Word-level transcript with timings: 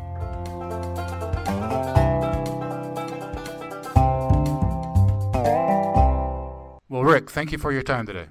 Well, 6.89 7.04
Rick, 7.04 7.30
thank 7.30 7.52
you 7.52 7.59
for 7.59 7.72
your 7.72 7.84
time 7.84 8.08
today. 8.08 8.26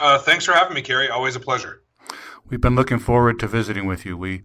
Uh, 0.00 0.18
thanks 0.18 0.44
for 0.44 0.52
having 0.52 0.74
me, 0.74 0.82
Kerry. 0.82 1.10
Always 1.10 1.34
a 1.34 1.40
pleasure. 1.40 1.82
We've 2.48 2.60
been 2.60 2.76
looking 2.76 2.98
forward 2.98 3.38
to 3.40 3.48
visiting 3.48 3.86
with 3.86 4.04
you. 4.06 4.16
We 4.16 4.42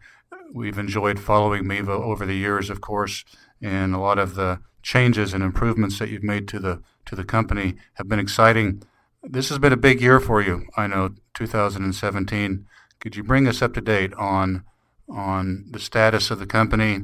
we've 0.54 0.78
enjoyed 0.78 1.20
following 1.20 1.68
Miva 1.68 1.92
over 1.92 2.26
the 2.26 2.36
years, 2.36 2.70
of 2.70 2.82
course, 2.82 3.26
and 3.62 3.94
a 3.94 4.00
lot 4.00 4.20
of 4.20 4.36
the 4.36 4.60
changes 4.82 5.34
and 5.34 5.44
improvements 5.44 6.00
that 6.00 6.10
you've 6.10 6.24
made 6.24 6.48
to 6.48 6.60
the 6.60 6.82
to 7.06 7.16
the 7.16 7.24
company 7.24 7.76
have 7.96 8.08
been 8.08 8.20
exciting. 8.20 8.84
This 9.24 9.50
has 9.50 9.60
been 9.60 9.74
a 9.74 9.78
big 9.78 10.02
year 10.02 10.20
for 10.20 10.42
you. 10.42 10.68
I 10.76 10.88
know 10.88 11.16
2017. 11.34 12.66
Could 13.00 13.16
you 13.16 13.24
bring 13.24 13.48
us 13.48 13.62
up 13.62 13.74
to 13.74 13.82
date 13.82 14.14
on 14.16 14.64
on 15.10 15.66
the 15.72 15.80
status 15.80 16.32
of 16.32 16.40
the 16.40 16.46
company, 16.46 17.04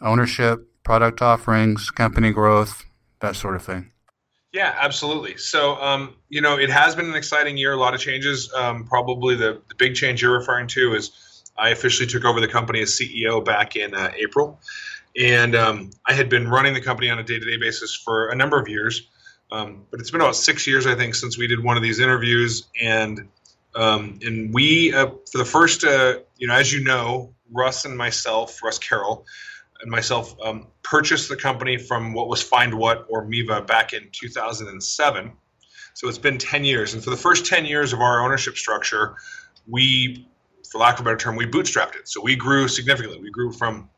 ownership, 0.00 0.68
product 0.82 1.22
offerings, 1.22 1.90
company 1.90 2.32
growth, 2.32 2.84
that 3.20 3.36
sort 3.36 3.54
of 3.54 3.62
thing? 3.62 3.92
Yeah, 4.52 4.74
absolutely. 4.78 5.36
So, 5.36 5.74
um, 5.76 6.14
you 6.28 6.40
know, 6.40 6.56
it 6.56 6.70
has 6.70 6.94
been 6.94 7.06
an 7.06 7.16
exciting 7.16 7.56
year, 7.56 7.72
a 7.72 7.76
lot 7.76 7.92
of 7.92 8.00
changes. 8.00 8.52
Um, 8.54 8.86
probably 8.86 9.34
the, 9.34 9.60
the 9.68 9.74
big 9.74 9.96
change 9.96 10.22
you're 10.22 10.38
referring 10.38 10.68
to 10.68 10.94
is 10.94 11.10
I 11.56 11.70
officially 11.70 12.08
took 12.08 12.24
over 12.24 12.40
the 12.40 12.48
company 12.48 12.80
as 12.82 12.90
CEO 12.90 13.44
back 13.44 13.76
in 13.76 13.94
uh, 13.94 14.12
April. 14.16 14.60
And 15.20 15.54
um, 15.54 15.90
I 16.06 16.12
had 16.12 16.28
been 16.28 16.48
running 16.48 16.74
the 16.74 16.80
company 16.80 17.08
on 17.08 17.18
a 17.18 17.22
day 17.22 17.38
to 17.38 17.44
day 17.44 17.56
basis 17.56 17.94
for 17.94 18.28
a 18.28 18.34
number 18.34 18.58
of 18.58 18.68
years. 18.68 19.08
Um, 19.52 19.84
but 19.90 20.00
it's 20.00 20.10
been 20.10 20.20
about 20.20 20.36
six 20.36 20.66
years, 20.66 20.86
I 20.86 20.94
think, 20.94 21.14
since 21.14 21.38
we 21.38 21.46
did 21.46 21.62
one 21.62 21.76
of 21.76 21.82
these 21.82 22.00
interviews. 22.00 22.66
And 22.80 23.28
um, 23.76 24.18
and 24.22 24.54
we, 24.54 24.92
uh, 24.92 25.10
for 25.30 25.38
the 25.38 25.44
first, 25.44 25.84
uh, 25.84 26.18
you 26.36 26.46
know, 26.46 26.54
as 26.54 26.72
you 26.72 26.84
know, 26.84 27.34
Russ 27.50 27.84
and 27.84 27.96
myself, 27.96 28.62
Russ 28.62 28.78
Carroll, 28.78 29.26
and 29.80 29.90
myself 29.90 30.36
um, 30.44 30.68
purchased 30.82 31.28
the 31.28 31.36
company 31.36 31.76
from 31.76 32.12
what 32.12 32.28
was 32.28 32.48
FindWhat 32.48 33.04
or 33.08 33.24
Miva 33.24 33.62
back 33.62 33.92
in 33.92 34.08
2007. 34.12 35.32
So 35.94 36.08
it's 36.08 36.18
been 36.18 36.38
10 36.38 36.64
years. 36.64 36.94
And 36.94 37.02
for 37.02 37.10
the 37.10 37.16
first 37.16 37.46
10 37.46 37.66
years 37.66 37.92
of 37.92 38.00
our 38.00 38.24
ownership 38.24 38.56
structure, 38.56 39.16
we, 39.66 40.28
for 40.74 40.80
lack 40.80 40.94
of 40.94 41.02
a 41.02 41.04
better 41.04 41.16
term, 41.16 41.36
we 41.36 41.46
bootstrapped 41.46 41.94
it. 41.94 42.08
So 42.08 42.20
we 42.20 42.34
grew 42.34 42.66
significantly. 42.66 43.20
We 43.20 43.30
grew 43.30 43.52
from, 43.52 43.88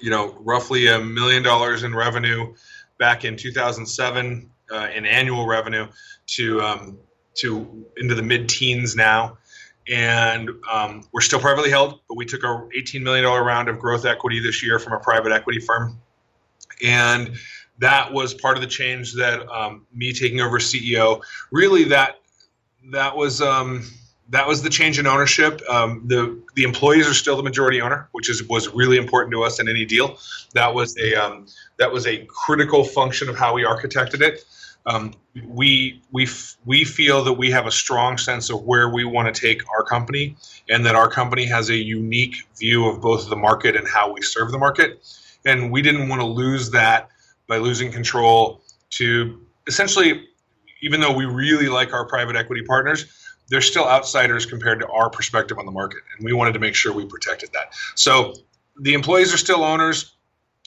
you 0.00 0.08
know, 0.08 0.38
roughly 0.40 0.86
a 0.86 0.98
million 0.98 1.42
dollars 1.42 1.82
in 1.82 1.94
revenue 1.94 2.54
back 2.98 3.26
in 3.26 3.36
2007 3.36 4.50
uh, 4.72 4.88
in 4.94 5.04
annual 5.04 5.46
revenue 5.46 5.86
to 6.28 6.62
um, 6.62 6.98
to 7.34 7.84
into 7.98 8.14
the 8.14 8.22
mid-teens 8.22 8.96
now, 8.96 9.36
and 9.86 10.48
um, 10.72 11.04
we're 11.12 11.20
still 11.20 11.40
privately 11.40 11.68
held. 11.68 12.00
But 12.08 12.16
we 12.16 12.24
took 12.24 12.42
a 12.42 12.66
18 12.74 13.02
million 13.02 13.24
dollar 13.24 13.44
round 13.44 13.68
of 13.68 13.78
growth 13.78 14.06
equity 14.06 14.40
this 14.40 14.62
year 14.62 14.78
from 14.78 14.94
a 14.94 15.00
private 15.00 15.30
equity 15.30 15.60
firm, 15.60 16.00
and 16.82 17.36
that 17.80 18.10
was 18.10 18.32
part 18.32 18.56
of 18.56 18.62
the 18.62 18.66
change 18.66 19.12
that 19.16 19.46
um, 19.50 19.86
me 19.92 20.14
taking 20.14 20.40
over 20.40 20.58
CEO. 20.58 21.20
Really, 21.52 21.84
that 21.84 22.20
that 22.92 23.14
was. 23.14 23.42
That 24.30 24.46
was 24.46 24.62
the 24.62 24.68
change 24.68 24.98
in 24.98 25.06
ownership. 25.06 25.62
Um, 25.68 26.02
the 26.06 26.40
the 26.54 26.64
employees 26.64 27.08
are 27.08 27.14
still 27.14 27.36
the 27.36 27.42
majority 27.42 27.80
owner, 27.80 28.08
which 28.12 28.28
is 28.28 28.42
was 28.44 28.68
really 28.68 28.98
important 28.98 29.32
to 29.32 29.42
us 29.42 29.58
in 29.58 29.68
any 29.68 29.84
deal. 29.84 30.18
That 30.54 30.74
was 30.74 30.96
a 30.98 31.14
um, 31.14 31.46
that 31.78 31.92
was 31.92 32.06
a 32.06 32.26
critical 32.26 32.84
function 32.84 33.28
of 33.28 33.36
how 33.36 33.54
we 33.54 33.64
architected 33.64 34.20
it 34.20 34.44
um, 34.88 35.12
we 35.46 36.02
we 36.12 36.26
we 36.64 36.84
feel 36.84 37.22
that 37.24 37.34
we 37.34 37.50
have 37.50 37.66
a 37.66 37.70
strong 37.70 38.16
sense 38.16 38.48
of 38.50 38.62
where 38.62 38.88
we 38.88 39.04
want 39.04 39.32
to 39.32 39.38
take 39.38 39.62
our 39.70 39.84
company, 39.84 40.34
and 40.68 40.86
that 40.86 40.94
our 40.94 41.10
company 41.10 41.44
has 41.44 41.68
a 41.68 41.76
unique 41.76 42.36
view 42.58 42.88
of 42.88 43.02
both 43.02 43.28
the 43.28 43.36
market 43.36 43.76
and 43.76 43.86
how 43.86 44.12
we 44.12 44.22
serve 44.22 44.50
the 44.50 44.58
market, 44.58 45.00
and 45.44 45.70
we 45.70 45.82
didn't 45.82 46.08
want 46.08 46.22
to 46.22 46.26
lose 46.26 46.70
that 46.70 47.10
by 47.46 47.58
losing 47.58 47.92
control 47.92 48.62
to 48.90 49.46
essentially, 49.66 50.26
even 50.80 51.02
though 51.02 51.12
we 51.12 51.26
really 51.26 51.68
like 51.68 51.92
our 51.92 52.06
private 52.06 52.36
equity 52.36 52.62
partners, 52.62 53.04
they're 53.48 53.60
still 53.60 53.86
outsiders 53.88 54.46
compared 54.46 54.80
to 54.80 54.88
our 54.88 55.10
perspective 55.10 55.58
on 55.58 55.66
the 55.66 55.72
market, 55.72 56.00
and 56.16 56.24
we 56.24 56.32
wanted 56.32 56.52
to 56.52 56.58
make 56.58 56.74
sure 56.74 56.92
we 56.92 57.06
protected 57.06 57.50
that. 57.52 57.74
So 57.94 58.34
the 58.80 58.94
employees 58.94 59.32
are 59.32 59.38
still 59.38 59.64
owners. 59.64 60.14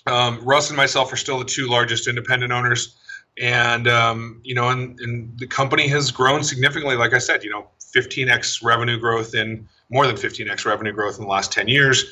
Um, 0.07 0.39
Russ 0.43 0.69
and 0.69 0.77
myself 0.77 1.13
are 1.13 1.17
still 1.17 1.37
the 1.37 1.45
two 1.45 1.67
largest 1.67 2.07
independent 2.07 2.51
owners 2.51 2.97
and 3.39 3.87
um, 3.87 4.41
you 4.43 4.55
know, 4.55 4.69
and, 4.69 4.99
and 4.99 5.37
the 5.39 5.47
company 5.47 5.87
has 5.87 6.11
grown 6.11 6.43
significantly. 6.43 6.95
Like 6.95 7.13
I 7.13 7.17
said, 7.17 7.43
you 7.43 7.49
know, 7.49 7.67
15x 7.95 8.63
revenue 8.63 8.99
growth 8.99 9.35
in 9.35 9.67
more 9.89 10.07
than 10.07 10.15
15x 10.15 10.65
revenue 10.65 10.91
growth 10.91 11.17
in 11.17 11.23
the 11.23 11.29
last 11.29 11.51
10 11.51 11.67
years, 11.67 12.05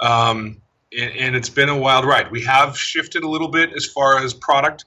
um, 0.00 0.60
and, 0.98 1.16
and, 1.16 1.36
it's 1.36 1.48
been 1.48 1.68
a 1.68 1.76
wild 1.76 2.04
ride. 2.04 2.30
We 2.30 2.42
have 2.42 2.76
shifted 2.76 3.22
a 3.22 3.28
little 3.28 3.48
bit 3.48 3.72
as 3.74 3.86
far 3.86 4.18
as 4.18 4.34
product. 4.34 4.84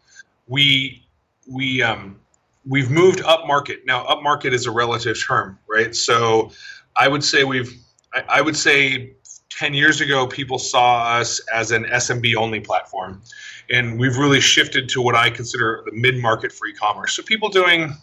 We 0.47 1.03
we 1.47 1.81
um, 1.81 2.19
we've 2.67 2.89
moved 2.89 3.21
up 3.21 3.47
market. 3.47 3.81
Now, 3.85 4.05
up 4.05 4.23
market 4.23 4.53
is 4.53 4.65
a 4.65 4.71
relative 4.71 5.17
term, 5.21 5.59
right? 5.69 5.95
So, 5.95 6.51
I 6.97 7.07
would 7.07 7.23
say 7.23 7.43
we've 7.43 7.73
I, 8.13 8.23
I 8.29 8.41
would 8.41 8.55
say 8.55 9.15
10 9.49 9.73
years 9.73 10.01
ago, 10.01 10.27
people 10.27 10.59
saw 10.59 11.17
us 11.17 11.39
as 11.53 11.71
an 11.71 11.85
SMB 11.85 12.35
only 12.35 12.59
platform. 12.59 13.21
And 13.69 13.99
we've 13.99 14.17
really 14.17 14.41
shifted 14.41 14.89
to 14.89 15.01
what 15.01 15.15
I 15.15 15.29
consider 15.29 15.83
the 15.85 15.91
mid 15.93 16.21
market 16.21 16.51
for 16.51 16.67
e 16.67 16.73
commerce. 16.73 17.13
So 17.13 17.23
people 17.23 17.49
doing 17.49 17.93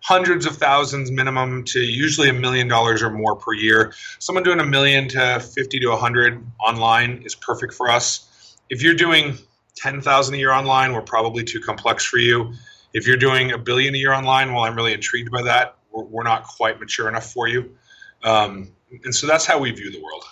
hundreds 0.00 0.46
of 0.46 0.56
thousands 0.56 1.10
minimum 1.10 1.64
to 1.64 1.80
usually 1.80 2.28
a 2.28 2.32
million 2.32 2.68
dollars 2.68 3.02
or 3.02 3.10
more 3.10 3.36
per 3.36 3.52
year. 3.52 3.92
Someone 4.18 4.44
doing 4.44 4.60
a 4.60 4.64
million 4.64 5.08
to 5.08 5.40
50 5.40 5.78
to 5.80 5.88
100 5.88 6.44
online 6.60 7.22
is 7.24 7.34
perfect 7.34 7.74
for 7.74 7.90
us. 7.90 8.56
If 8.70 8.82
you're 8.82 8.94
doing 8.94 9.36
10,000 9.76 10.34
a 10.34 10.38
year 10.38 10.52
online, 10.52 10.92
we're 10.92 11.02
probably 11.02 11.44
too 11.44 11.60
complex 11.60 12.04
for 12.04 12.18
you. 12.18 12.52
If 12.94 13.06
you're 13.06 13.16
doing 13.16 13.52
a 13.52 13.58
billion 13.58 13.94
a 13.94 13.98
year 13.98 14.12
online, 14.12 14.52
well, 14.52 14.64
I'm 14.64 14.76
really 14.76 14.92
intrigued 14.92 15.30
by 15.30 15.42
that. 15.42 15.76
We're, 15.90 16.04
we're 16.04 16.22
not 16.22 16.44
quite 16.44 16.78
mature 16.78 17.08
enough 17.08 17.32
for 17.32 17.48
you. 17.48 17.74
Um, 18.22 18.72
and 19.04 19.14
so 19.14 19.26
that's 19.26 19.46
how 19.46 19.58
we 19.58 19.70
view 19.70 19.90
the 19.90 20.02
world. 20.02 20.24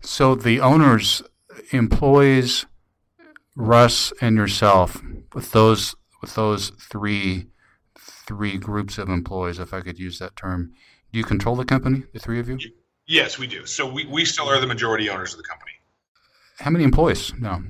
So 0.00 0.34
the 0.34 0.60
owners, 0.60 1.22
employees, 1.70 2.66
Russ 3.54 4.12
and 4.20 4.36
yourself, 4.36 5.02
with 5.34 5.52
those 5.52 5.94
with 6.20 6.34
those 6.34 6.70
three 6.70 7.48
three 7.98 8.56
groups 8.56 8.98
of 8.98 9.08
employees, 9.08 9.58
if 9.58 9.74
I 9.74 9.80
could 9.80 9.98
use 9.98 10.18
that 10.18 10.36
term, 10.36 10.72
do 11.12 11.18
you 11.18 11.24
control 11.24 11.56
the 11.56 11.64
company, 11.64 12.04
the 12.12 12.18
three 12.18 12.40
of 12.40 12.48
you? 12.48 12.58
Yes, 13.06 13.38
we 13.38 13.46
do. 13.46 13.66
So 13.66 13.90
we, 13.90 14.06
we 14.06 14.24
still 14.24 14.48
are 14.48 14.60
the 14.60 14.66
majority 14.66 15.10
owners 15.10 15.32
of 15.34 15.38
the 15.38 15.44
company. 15.44 15.72
How 16.58 16.70
many 16.70 16.84
employees 16.84 17.32
now? 17.38 17.62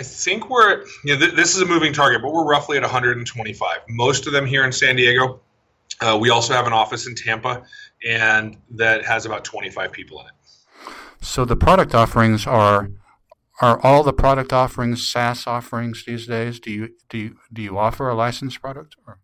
I 0.00 0.02
think 0.02 0.48
we're, 0.48 0.86
you 1.04 1.12
know, 1.12 1.20
th- 1.20 1.34
this 1.34 1.54
is 1.54 1.60
a 1.60 1.66
moving 1.66 1.92
target, 1.92 2.22
but 2.22 2.32
we're 2.32 2.46
roughly 2.46 2.78
at 2.78 2.82
125. 2.82 3.80
Most 3.90 4.26
of 4.26 4.32
them 4.32 4.46
here 4.46 4.64
in 4.64 4.72
San 4.72 4.96
Diego. 4.96 5.40
Uh, 6.00 6.16
we 6.18 6.30
also 6.30 6.54
have 6.54 6.66
an 6.66 6.72
office 6.72 7.06
in 7.06 7.14
Tampa, 7.14 7.64
and 8.08 8.56
that 8.70 9.04
has 9.04 9.26
about 9.26 9.44
25 9.44 9.92
people 9.92 10.20
in 10.20 10.26
it. 10.28 10.32
So 11.20 11.44
the 11.44 11.54
product 11.54 11.94
offerings 11.94 12.46
are 12.46 12.88
are 13.60 13.78
all 13.84 14.02
the 14.02 14.14
product 14.14 14.54
offerings 14.54 15.06
SaaS 15.06 15.46
offerings 15.46 16.06
these 16.06 16.26
days? 16.26 16.60
Do 16.60 16.70
you 16.70 16.94
do 17.10 17.18
you, 17.18 17.36
do 17.52 17.60
you 17.60 17.76
offer 17.76 18.08
a 18.08 18.14
licensed 18.14 18.62
product? 18.62 18.96
Or? 19.06 19.18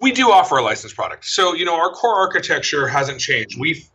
We 0.00 0.10
do 0.10 0.32
offer 0.32 0.56
a 0.56 0.64
licensed 0.64 0.96
product. 0.96 1.26
So 1.26 1.54
you 1.54 1.64
know 1.64 1.76
our 1.76 1.92
core 1.92 2.16
architecture 2.16 2.88
hasn't 2.88 3.20
changed. 3.20 3.56
We've 3.56 3.88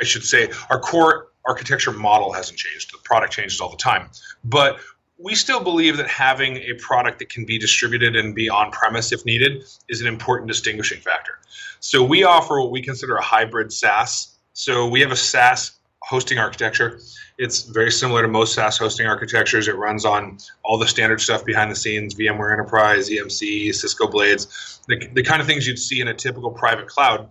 I 0.00 0.04
should 0.04 0.24
say 0.24 0.48
our 0.70 0.80
core 0.80 1.26
architecture 1.44 1.92
model 1.92 2.32
hasn't 2.32 2.58
changed. 2.58 2.94
The 2.94 2.98
product 3.04 3.34
changes 3.34 3.60
all 3.60 3.68
the 3.68 3.76
time, 3.76 4.08
but 4.44 4.80
we 5.22 5.34
still 5.34 5.62
believe 5.62 5.96
that 5.98 6.08
having 6.08 6.56
a 6.56 6.74
product 6.74 7.18
that 7.18 7.28
can 7.28 7.44
be 7.44 7.58
distributed 7.58 8.16
and 8.16 8.34
be 8.34 8.48
on 8.48 8.70
premise 8.70 9.12
if 9.12 9.24
needed 9.24 9.64
is 9.88 10.00
an 10.00 10.06
important 10.06 10.48
distinguishing 10.48 11.00
factor. 11.00 11.38
So 11.80 12.02
we 12.02 12.24
offer 12.24 12.60
what 12.60 12.70
we 12.70 12.82
consider 12.82 13.16
a 13.16 13.22
hybrid 13.22 13.72
SaaS. 13.72 14.38
So 14.54 14.86
we 14.86 15.00
have 15.00 15.10
a 15.10 15.16
SaaS 15.16 15.72
hosting 16.02 16.38
architecture. 16.38 17.00
It's 17.38 17.62
very 17.62 17.90
similar 17.90 18.22
to 18.22 18.28
most 18.28 18.54
SaaS 18.54 18.78
hosting 18.78 19.06
architectures. 19.06 19.68
It 19.68 19.76
runs 19.76 20.04
on 20.04 20.38
all 20.64 20.78
the 20.78 20.86
standard 20.86 21.20
stuff 21.20 21.44
behind 21.44 21.70
the 21.70 21.76
scenes 21.76 22.14
VMware 22.14 22.52
Enterprise, 22.52 23.10
EMC, 23.10 23.74
Cisco 23.74 24.08
Blades, 24.08 24.80
the, 24.88 25.06
the 25.14 25.22
kind 25.22 25.40
of 25.40 25.46
things 25.46 25.66
you'd 25.66 25.78
see 25.78 26.00
in 26.00 26.08
a 26.08 26.14
typical 26.14 26.50
private 26.50 26.86
cloud. 26.86 27.28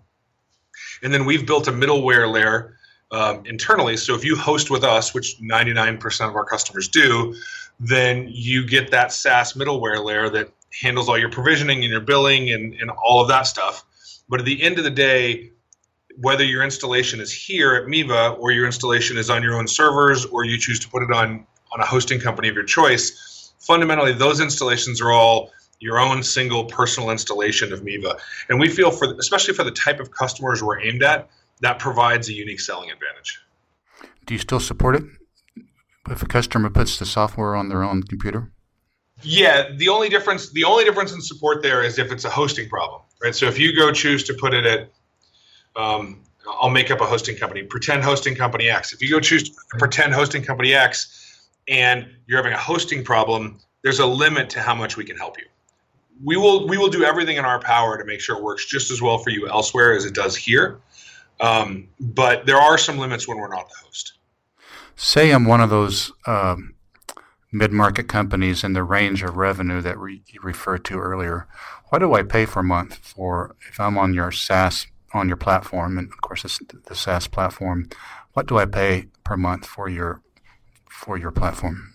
And 1.02 1.14
then 1.14 1.26
we've 1.26 1.46
built 1.46 1.68
a 1.68 1.72
middleware 1.72 2.32
layer 2.32 2.76
um, 3.12 3.44
internally. 3.46 3.98
So 3.98 4.16
if 4.16 4.24
you 4.24 4.36
host 4.36 4.70
with 4.70 4.84
us, 4.84 5.14
which 5.14 5.40
99% 5.42 6.30
of 6.30 6.36
our 6.36 6.46
customers 6.46 6.88
do, 6.88 7.36
then 7.80 8.28
you 8.30 8.66
get 8.66 8.92
that 8.92 9.12
SaaS 9.12 9.54
middleware 9.54 10.04
layer 10.04 10.30
that 10.30 10.52
handles 10.82 11.10
all 11.10 11.18
your 11.18 11.30
provisioning 11.30 11.84
and 11.84 11.92
your 11.92 12.02
billing 12.02 12.52
and, 12.52 12.74
and 12.76 12.92
all 12.92 13.22
of 13.22 13.28
that 13.30 13.44
stuff. 13.44 13.86
But 14.28 14.40
at 14.40 14.46
the 14.46 14.62
end 14.62 14.78
of 14.78 14.84
the 14.84 14.92
day, 14.92 15.52
whether 16.18 16.44
your 16.44 16.64
installation 16.64 17.20
is 17.20 17.32
here 17.32 17.76
at 17.76 17.88
Miva 17.88 18.32
or 18.40 18.52
your 18.52 18.66
installation 18.66 19.18
is 19.18 19.30
on 19.30 19.42
your 19.42 19.56
own 19.56 19.68
servers 19.68 20.26
or 20.26 20.44
you 20.44 20.58
choose 20.58 20.80
to 20.82 20.90
put 20.90 21.02
it 21.02 21.12
on, 21.12 21.46
on 21.74 21.80
a 21.80 21.86
hosting 21.86 22.20
company 22.20 22.50
of 22.50 22.56
your 22.56 22.66
choice, 22.66 23.54
fundamentally 23.60 24.12
those 24.12 24.42
installations 24.42 25.02
are 25.02 25.12
all 25.12 25.52
your 25.80 25.98
own 25.98 26.22
single 26.22 26.66
personal 26.66 27.10
installation 27.10 27.72
of 27.72 27.84
Miva. 27.84 28.18
And 28.50 28.60
we 28.60 28.68
feel 28.68 28.92
for 28.92 29.14
especially 29.18 29.54
for 29.54 29.64
the 29.64 29.72
type 29.72 30.00
of 30.02 30.12
customers 30.12 30.62
we're 30.62 30.82
aimed 30.82 31.04
at, 31.04 31.30
that 31.62 31.80
provides 31.80 32.28
a 32.30 32.34
unique 32.34 32.60
selling 32.60 32.92
advantage. 32.92 33.40
Do 34.26 34.34
you 34.34 34.40
still 34.40 34.60
support 34.60 34.96
it? 34.96 35.04
If 36.08 36.22
a 36.22 36.26
customer 36.26 36.70
puts 36.70 36.98
the 36.98 37.06
software 37.06 37.56
on 37.56 37.70
their 37.70 37.84
own 37.84 38.04
computer? 38.04 38.52
Yeah, 39.22 39.72
the 39.76 39.90
only 39.90 40.10
difference 40.10 40.52
the 40.52 40.64
only 40.64 40.86
difference 40.86 41.12
in 41.12 41.22
support 41.22 41.62
there 41.62 41.84
is 41.84 42.00
if 42.00 42.12
it's 42.12 42.26
a 42.26 42.30
hosting 42.30 42.70
problem, 42.70 43.02
right? 43.22 43.36
So 43.36 43.48
if 43.48 43.60
you 43.60 43.76
go 43.76 43.92
choose 43.92 44.24
to 44.26 44.34
put 44.34 44.54
it 44.54 44.66
at, 44.66 44.92
um, 45.76 46.22
I'll 46.48 46.70
make 46.70 46.90
up 46.90 47.02
a 47.02 47.06
hosting 47.06 47.36
company, 47.36 47.64
pretend 47.64 48.04
hosting 48.04 48.36
company 48.36 48.70
X. 48.70 48.94
If 48.94 49.02
you 49.02 49.10
go 49.10 49.20
choose 49.20 49.50
pretend 49.72 50.14
hosting 50.14 50.42
company 50.42 50.74
X, 50.74 51.50
and 51.68 52.08
you're 52.28 52.38
having 52.38 52.54
a 52.54 52.58
hosting 52.58 53.04
problem, 53.04 53.60
there's 53.84 54.00
a 54.00 54.06
limit 54.06 54.50
to 54.52 54.62
how 54.62 54.74
much 54.74 54.96
we 54.96 55.04
can 55.04 55.18
help 55.18 55.38
you. 55.38 55.46
We 56.24 56.38
will 56.38 56.68
we 56.68 56.78
will 56.78 56.90
do 56.90 57.04
everything 57.04 57.38
in 57.38 57.46
our 57.46 57.60
power 57.60 57.98
to 57.98 58.06
make 58.06 58.22
sure 58.22 58.38
it 58.38 58.44
works 58.44 58.66
just 58.66 58.90
as 58.90 59.02
well 59.02 59.18
for 59.18 59.32
you 59.32 59.50
elsewhere 59.50 59.94
as 59.94 60.06
it 60.06 60.14
does 60.14 60.36
here. 60.36 60.80
Um, 61.42 61.90
but 62.00 62.46
there 62.46 62.58
are 62.58 62.78
some 62.78 62.98
limits 62.98 63.28
when 63.28 63.38
we're 63.38 63.50
not 63.50 63.70
the 63.70 63.76
host 63.86 64.19
say 65.00 65.32
I'm 65.32 65.46
one 65.46 65.62
of 65.62 65.70
those 65.70 66.12
um, 66.28 66.76
mid-market 67.54 68.10
companies 68.10 68.66
in 68.66 68.74
the 68.74 68.84
range 68.84 69.24
of 69.24 69.38
revenue 69.38 69.82
that 69.82 69.98
re- 69.98 70.22
you 70.28 70.42
referred 70.44 70.84
to 70.86 71.00
earlier, 71.00 71.48
what 71.88 72.00
do 72.00 72.14
I 72.14 72.24
pay 72.24 72.46
per 72.46 72.62
month 72.62 72.98
for 72.98 73.56
if 73.70 73.80
I'm 73.80 73.98
on 73.98 74.14
your 74.14 74.32
SaaS 74.32 74.88
on 75.14 75.30
your 75.30 75.38
platform? 75.38 75.98
And 75.98 76.12
of 76.12 76.22
course, 76.22 76.44
it's 76.44 76.60
the 76.86 76.96
SaaS 76.96 77.28
platform. 77.28 77.90
What 78.34 78.48
do 78.48 78.58
I 78.58 78.66
pay 78.66 79.08
per 79.24 79.38
month 79.38 79.66
for 79.66 79.88
your 79.90 80.22
for 80.90 81.18
your 81.18 81.32
platform? 81.32 81.94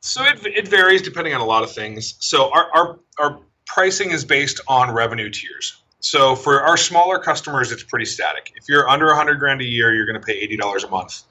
So 0.00 0.22
it, 0.24 0.46
it 0.46 0.68
varies 0.68 1.02
depending 1.02 1.34
on 1.34 1.40
a 1.40 1.44
lot 1.44 1.64
of 1.64 1.72
things. 1.72 2.14
So 2.20 2.52
our, 2.52 2.70
our 2.74 3.00
our 3.18 3.40
pricing 3.66 4.12
is 4.12 4.24
based 4.24 4.60
on 4.68 4.94
revenue 4.94 5.28
tiers. 5.28 5.82
So 6.00 6.36
for 6.36 6.62
our 6.62 6.76
smaller 6.76 7.18
customers, 7.18 7.72
it's 7.72 7.82
pretty 7.82 8.04
static. 8.04 8.52
If 8.54 8.64
you're 8.68 8.88
under 8.88 9.06
100 9.06 9.40
grand 9.40 9.60
a 9.60 9.64
year, 9.64 9.92
you're 9.92 10.06
going 10.06 10.20
to 10.20 10.24
pay 10.24 10.46
$80 10.56 10.84
a 10.84 10.88
month. 10.88 11.24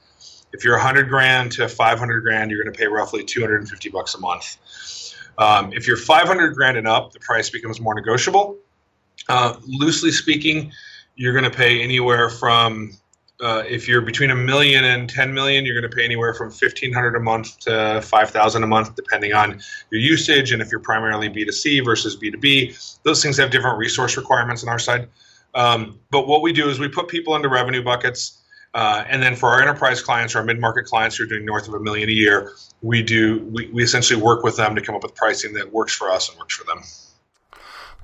If 0.54 0.64
you're 0.64 0.76
100 0.76 1.10
grand 1.10 1.52
to 1.54 1.68
500 1.68 2.22
grand, 2.22 2.52
you're 2.52 2.64
going 2.64 2.74
to 2.74 2.78
pay 2.78 2.88
roughly 2.88 3.24
250 3.24 3.90
bucks 3.90 4.16
a 4.16 4.20
month. 4.20 4.58
Um, 5.38 5.72
if 5.74 5.88
you're 5.88 5.98
500 5.98 6.56
grand 6.56 6.78
and 6.78 6.88
up, 6.88 7.12
the 7.14 7.20
price 7.20 7.50
becomes 7.50 7.80
more 7.80 7.94
negotiable. 7.94 8.58
Uh, 9.30 9.58
loosely 9.66 10.12
speaking, 10.12 10.72
you're 11.16 11.34
going 11.34 11.44
to 11.44 11.56
pay 11.56 11.82
anywhere 11.84 12.30
from 12.30 12.98
uh, 13.40 13.64
if 13.68 13.88
you're 13.88 14.02
between 14.02 14.32
a 14.32 14.36
million 14.36 14.84
and 14.84 15.10
10 15.10 15.34
million, 15.34 15.64
you're 15.66 15.80
going 15.80 15.90
to 15.90 15.96
pay 15.96 16.04
anywhere 16.04 16.34
from 16.34 16.48
1500 16.48 17.16
a 17.16 17.20
month 17.20 17.60
to 17.60 18.02
5000 18.02 18.64
a 18.64 18.68
month, 18.68 18.96
depending 18.96 19.34
on 19.34 19.62
your 19.92 20.02
usage 20.02 20.52
and 20.52 20.62
if 20.62 20.72
you're 20.72 20.80
primarily 20.80 21.30
B2C 21.30 21.86
versus 21.86 22.18
B2B. 22.18 23.00
Those 23.04 23.22
things 23.22 23.38
have 23.38 23.52
different 23.52 23.78
resource 23.78 24.18
requirements 24.18 24.64
on 24.64 24.70
our 24.70 24.80
side. 24.80 25.08
Um, 25.54 26.00
but 26.10 26.28
what 26.28 26.42
we 26.42 26.52
do 26.52 26.70
is 26.70 26.80
we 26.80 26.88
put 26.88 27.08
people 27.08 27.36
into 27.36 27.48
revenue 27.48 27.84
buckets. 27.84 28.42
Uh, 28.74 29.04
and 29.08 29.24
then 29.24 29.36
for 29.36 29.50
our 29.50 29.62
enterprise 29.62 30.02
clients, 30.02 30.36
our 30.36 30.44
mid-market 30.44 30.86
clients 30.86 31.16
who 31.16 31.24
are 31.24 31.28
doing 31.28 31.46
north 31.46 31.68
of 31.68 31.74
a 31.74 31.80
million 31.80 32.10
a 32.10 32.12
year, 32.12 32.54
we 32.82 33.02
do 33.02 33.40
we, 33.52 33.68
we 33.70 33.84
essentially 33.84 34.22
work 34.22 34.44
with 34.44 34.58
them 34.58 34.76
to 34.76 34.82
come 34.82 34.96
up 34.96 35.04
with 35.04 35.16
pricing 35.16 35.54
that 35.54 35.72
works 35.72 35.96
for 35.96 36.10
us 36.12 36.30
and 36.30 36.38
works 36.38 36.56
for 36.56 36.64
them. 36.66 36.84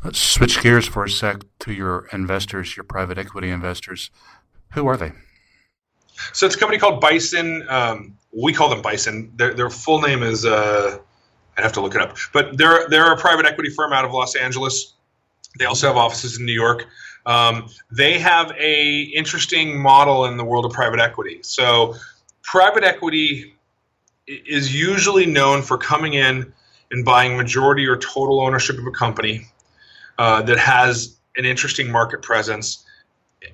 Let's 0.03 0.19
switch 0.19 0.61
gears 0.61 0.87
for 0.87 1.05
a 1.05 1.09
sec 1.09 1.43
to 1.59 1.71
your 1.73 2.07
investors, 2.11 2.75
your 2.75 2.83
private 2.83 3.17
equity 3.17 3.49
investors. 3.49 4.09
Who 4.73 4.87
are 4.87 4.97
they? 4.97 5.11
So 6.33 6.45
it's 6.45 6.55
a 6.55 6.59
company 6.59 6.79
called 6.79 6.99
Bison. 6.99 7.65
Um, 7.69 8.17
we 8.31 8.53
call 8.53 8.69
them 8.69 8.81
Bison. 8.81 9.31
Their, 9.35 9.53
their 9.53 9.69
full 9.69 10.01
name 10.01 10.23
is 10.23 10.45
uh, 10.45 10.97
I'd 11.57 11.63
have 11.63 11.73
to 11.73 11.81
look 11.81 11.95
it 11.95 12.01
up, 12.01 12.17
but 12.33 12.57
they're 12.57 12.87
they're 12.89 13.11
a 13.11 13.17
private 13.17 13.45
equity 13.45 13.69
firm 13.69 13.93
out 13.93 14.05
of 14.05 14.11
Los 14.11 14.35
Angeles. 14.35 14.93
They 15.59 15.65
also 15.65 15.87
have 15.87 15.97
offices 15.97 16.39
in 16.39 16.45
New 16.45 16.53
York. 16.53 16.87
Um, 17.25 17.69
they 17.91 18.19
have 18.19 18.51
a 18.59 19.01
interesting 19.01 19.81
model 19.81 20.25
in 20.25 20.37
the 20.37 20.43
world 20.43 20.65
of 20.65 20.73
private 20.73 20.99
equity. 20.99 21.39
So, 21.41 21.95
private 22.41 22.83
equity 22.83 23.55
is 24.27 24.73
usually 24.73 25.25
known 25.25 25.61
for 25.61 25.77
coming 25.77 26.13
in 26.13 26.53
and 26.91 27.05
buying 27.05 27.37
majority 27.37 27.85
or 27.87 27.97
total 27.97 28.41
ownership 28.41 28.77
of 28.77 28.85
a 28.85 28.91
company 28.91 29.47
uh, 30.17 30.41
that 30.43 30.57
has 30.57 31.17
an 31.37 31.45
interesting 31.45 31.91
market 31.91 32.21
presence, 32.21 32.85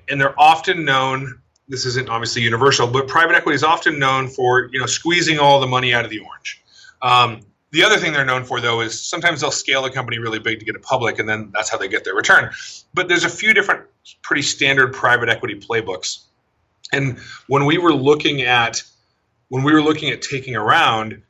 and 0.08 0.20
they're 0.20 0.38
often 0.38 0.84
known. 0.84 1.40
This 1.68 1.86
isn't 1.86 2.08
obviously 2.08 2.42
universal, 2.42 2.88
but 2.88 3.06
private 3.06 3.36
equity 3.36 3.54
is 3.54 3.62
often 3.62 3.98
known 3.98 4.28
for 4.28 4.68
you 4.72 4.80
know 4.80 4.86
squeezing 4.86 5.38
all 5.38 5.60
the 5.60 5.68
money 5.68 5.94
out 5.94 6.04
of 6.04 6.10
the 6.10 6.18
orange. 6.18 6.62
Um, 7.02 7.40
the 7.72 7.84
other 7.84 7.98
thing 7.98 8.12
they're 8.12 8.24
known 8.24 8.44
for, 8.44 8.60
though, 8.60 8.80
is 8.80 9.00
sometimes 9.00 9.40
they'll 9.40 9.50
scale 9.50 9.84
a 9.84 9.90
company 9.90 10.18
really 10.18 10.38
big 10.38 10.58
to 10.58 10.64
get 10.64 10.74
it 10.74 10.82
public, 10.82 11.18
and 11.18 11.28
then 11.28 11.50
that's 11.54 11.70
how 11.70 11.78
they 11.78 11.88
get 11.88 12.04
their 12.04 12.14
return. 12.14 12.50
But 12.94 13.08
there's 13.08 13.24
a 13.24 13.28
few 13.28 13.54
different, 13.54 13.86
pretty 14.22 14.42
standard 14.42 14.92
private 14.92 15.28
equity 15.28 15.58
playbooks. 15.58 16.24
And 16.92 17.18
when 17.46 17.64
we 17.66 17.78
were 17.78 17.92
looking 17.92 18.42
at 18.42 18.82
when 19.50 19.64
we 19.64 19.72
were 19.72 19.82
looking 19.82 20.10
at 20.10 20.22
taking 20.22 20.56
around, 20.56 21.22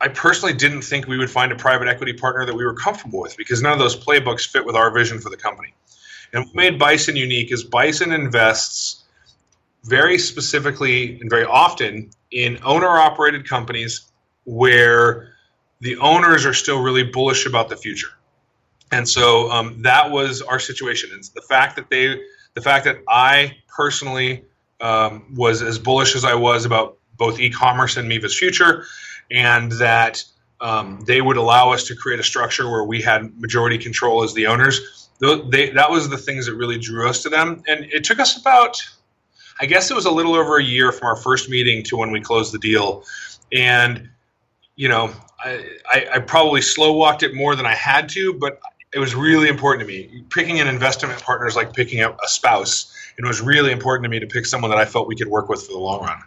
I 0.00 0.08
personally 0.08 0.54
didn't 0.54 0.82
think 0.82 1.06
we 1.06 1.18
would 1.18 1.30
find 1.30 1.52
a 1.52 1.56
private 1.56 1.88
equity 1.88 2.14
partner 2.14 2.46
that 2.46 2.54
we 2.54 2.64
were 2.64 2.74
comfortable 2.74 3.20
with 3.20 3.36
because 3.36 3.62
none 3.62 3.72
of 3.72 3.78
those 3.78 4.02
playbooks 4.02 4.46
fit 4.46 4.64
with 4.64 4.74
our 4.74 4.90
vision 4.90 5.20
for 5.20 5.28
the 5.28 5.36
company. 5.36 5.74
And 6.32 6.46
what 6.46 6.54
made 6.54 6.78
Bison 6.78 7.16
unique 7.16 7.52
is 7.52 7.62
Bison 7.62 8.12
invests 8.12 9.04
very 9.84 10.18
specifically 10.18 11.20
and 11.20 11.28
very 11.28 11.44
often 11.44 12.10
in 12.30 12.58
owner 12.64 12.88
operated 12.88 13.46
companies 13.46 14.10
where 14.44 15.34
the 15.80 15.96
owners 15.98 16.44
are 16.44 16.54
still 16.54 16.80
really 16.82 17.04
bullish 17.04 17.46
about 17.46 17.68
the 17.68 17.76
future. 17.76 18.10
And 18.92 19.08
so 19.08 19.50
um, 19.50 19.82
that 19.82 20.10
was 20.10 20.42
our 20.42 20.58
situation. 20.58 21.10
And 21.12 21.22
the 21.34 21.42
fact 21.42 21.76
that 21.76 21.90
they, 21.90 22.20
the 22.54 22.60
fact 22.60 22.84
that 22.84 22.98
I 23.08 23.56
personally 23.68 24.44
um, 24.80 25.34
was 25.34 25.62
as 25.62 25.78
bullish 25.78 26.16
as 26.16 26.24
I 26.24 26.34
was 26.34 26.64
about 26.64 26.98
both 27.16 27.38
e-commerce 27.38 27.96
and 27.96 28.08
Miva's 28.08 28.36
future, 28.38 28.84
and 29.30 29.72
that 29.72 30.24
um, 30.60 31.04
they 31.06 31.20
would 31.20 31.36
allow 31.36 31.70
us 31.70 31.84
to 31.84 31.94
create 31.94 32.18
a 32.18 32.22
structure 32.22 32.68
where 32.70 32.84
we 32.84 33.00
had 33.00 33.38
majority 33.38 33.78
control 33.78 34.24
as 34.24 34.34
the 34.34 34.46
owners. 34.46 35.08
They, 35.20 35.70
that 35.70 35.90
was 35.90 36.08
the 36.08 36.16
things 36.16 36.46
that 36.46 36.54
really 36.54 36.78
drew 36.78 37.08
us 37.08 37.22
to 37.22 37.28
them, 37.28 37.62
and 37.68 37.84
it 37.92 38.04
took 38.04 38.18
us 38.18 38.40
about, 38.40 38.82
I 39.60 39.66
guess 39.66 39.90
it 39.90 39.94
was 39.94 40.06
a 40.06 40.10
little 40.10 40.34
over 40.34 40.56
a 40.56 40.64
year 40.64 40.92
from 40.92 41.08
our 41.08 41.16
first 41.16 41.50
meeting 41.50 41.84
to 41.84 41.96
when 41.98 42.10
we 42.10 42.20
closed 42.20 42.52
the 42.52 42.58
deal, 42.58 43.04
and 43.52 44.08
you 44.80 44.88
know, 44.88 45.12
I, 45.44 45.62
I, 45.92 46.06
I 46.14 46.18
probably 46.20 46.62
slow 46.62 46.94
walked 46.94 47.22
it 47.22 47.34
more 47.34 47.54
than 47.54 47.66
I 47.66 47.74
had 47.74 48.08
to, 48.10 48.32
but 48.32 48.62
it 48.94 48.98
was 48.98 49.14
really 49.14 49.46
important 49.50 49.86
to 49.86 49.86
me. 49.86 50.24
Picking 50.30 50.58
an 50.58 50.68
investment 50.68 51.20
partner 51.20 51.46
is 51.46 51.54
like 51.54 51.74
picking 51.74 52.00
a, 52.00 52.08
a 52.08 52.28
spouse. 52.28 52.90
It 53.18 53.26
was 53.26 53.42
really 53.42 53.72
important 53.72 54.04
to 54.04 54.08
me 54.08 54.18
to 54.20 54.26
pick 54.26 54.46
someone 54.46 54.70
that 54.70 54.78
I 54.78 54.86
felt 54.86 55.06
we 55.06 55.16
could 55.16 55.28
work 55.28 55.50
with 55.50 55.66
for 55.66 55.72
the 55.72 55.78
long 55.78 56.04
run. 56.04 56.22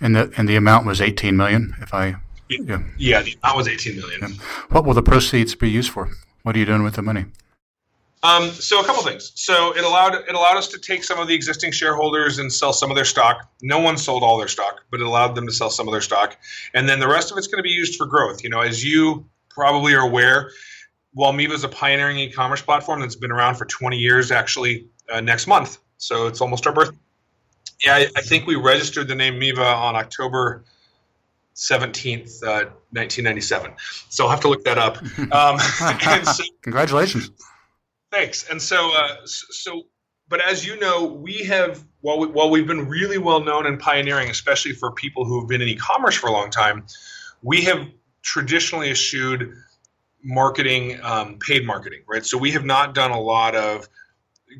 And 0.00 0.14
the 0.14 0.32
and 0.36 0.48
the 0.48 0.54
amount 0.54 0.86
was 0.86 1.00
eighteen 1.00 1.36
million. 1.36 1.74
If 1.80 1.92
I 1.92 2.14
yeah, 2.48 2.84
yeah 2.98 3.22
the 3.22 3.36
amount 3.42 3.56
was 3.56 3.66
eighteen 3.66 3.96
million. 3.96 4.36
What 4.68 4.84
will 4.84 4.94
the 4.94 5.02
proceeds 5.02 5.56
be 5.56 5.68
used 5.68 5.90
for? 5.90 6.08
What 6.44 6.54
are 6.54 6.60
you 6.60 6.66
doing 6.66 6.84
with 6.84 6.94
the 6.94 7.02
money? 7.02 7.24
Um, 8.22 8.50
so 8.50 8.80
a 8.80 8.84
couple 8.84 9.02
things. 9.02 9.32
So 9.34 9.76
it 9.76 9.84
allowed 9.84 10.14
it 10.14 10.34
allowed 10.34 10.56
us 10.56 10.68
to 10.68 10.78
take 10.78 11.04
some 11.04 11.18
of 11.18 11.28
the 11.28 11.34
existing 11.34 11.72
shareholders 11.72 12.38
and 12.38 12.52
sell 12.52 12.72
some 12.72 12.90
of 12.90 12.96
their 12.96 13.04
stock. 13.04 13.48
No 13.62 13.78
one 13.78 13.98
sold 13.98 14.22
all 14.22 14.38
their 14.38 14.48
stock, 14.48 14.80
but 14.90 15.00
it 15.00 15.06
allowed 15.06 15.34
them 15.34 15.46
to 15.46 15.52
sell 15.52 15.70
some 15.70 15.86
of 15.86 15.92
their 15.92 16.00
stock, 16.00 16.36
and 16.74 16.88
then 16.88 16.98
the 16.98 17.08
rest 17.08 17.30
of 17.30 17.38
it's 17.38 17.46
going 17.46 17.58
to 17.58 17.62
be 17.62 17.70
used 17.70 17.96
for 17.96 18.06
growth. 18.06 18.42
You 18.42 18.50
know, 18.50 18.60
as 18.60 18.84
you 18.84 19.26
probably 19.50 19.94
are 19.94 20.00
aware, 20.00 20.50
Walmeva 21.16 21.52
is 21.52 21.64
a 21.64 21.68
pioneering 21.68 22.18
e-commerce 22.18 22.62
platform 22.62 23.00
that's 23.00 23.16
been 23.16 23.30
around 23.30 23.56
for 23.56 23.66
20 23.66 23.96
years. 23.96 24.30
Actually, 24.30 24.88
uh, 25.12 25.20
next 25.20 25.46
month, 25.46 25.78
so 25.98 26.26
it's 26.26 26.40
almost 26.40 26.66
our 26.66 26.72
birthday. 26.72 26.96
Yeah, 27.84 27.94
I, 27.96 28.08
I, 28.16 28.22
think 28.22 28.46
we 28.46 28.56
registered 28.56 29.06
the 29.06 29.14
name 29.14 29.38
Miva 29.38 29.62
on 29.62 29.96
October 29.96 30.64
17th, 31.56 32.42
uh, 32.42 32.70
1997. 32.92 33.72
So 34.08 34.24
I'll 34.24 34.30
have 34.30 34.40
to 34.40 34.48
look 34.48 34.64
that 34.64 34.78
up. 34.78 34.96
Um, 35.32 35.58
so, 36.24 36.44
Congratulations. 36.62 37.30
Thanks. 38.12 38.48
And 38.48 38.60
so, 38.60 38.92
uh, 38.96 39.16
so, 39.24 39.82
but 40.28 40.40
as 40.40 40.66
you 40.66 40.78
know, 40.78 41.04
we 41.04 41.44
have 41.44 41.84
while 42.00 42.18
we, 42.18 42.26
while 42.28 42.50
we've 42.50 42.66
been 42.66 42.88
really 42.88 43.18
well 43.18 43.40
known 43.40 43.66
and 43.66 43.78
pioneering, 43.78 44.30
especially 44.30 44.72
for 44.72 44.92
people 44.92 45.24
who 45.24 45.40
have 45.40 45.48
been 45.48 45.60
in 45.60 45.68
e-commerce 45.68 46.14
for 46.14 46.28
a 46.28 46.32
long 46.32 46.50
time, 46.50 46.86
we 47.42 47.62
have 47.62 47.86
traditionally 48.22 48.90
eschewed 48.90 49.52
marketing, 50.22 50.98
um, 51.02 51.38
paid 51.38 51.66
marketing, 51.66 52.00
right? 52.08 52.24
So 52.24 52.38
we 52.38 52.50
have 52.52 52.64
not 52.64 52.94
done 52.94 53.10
a 53.10 53.20
lot 53.20 53.54
of 53.54 53.88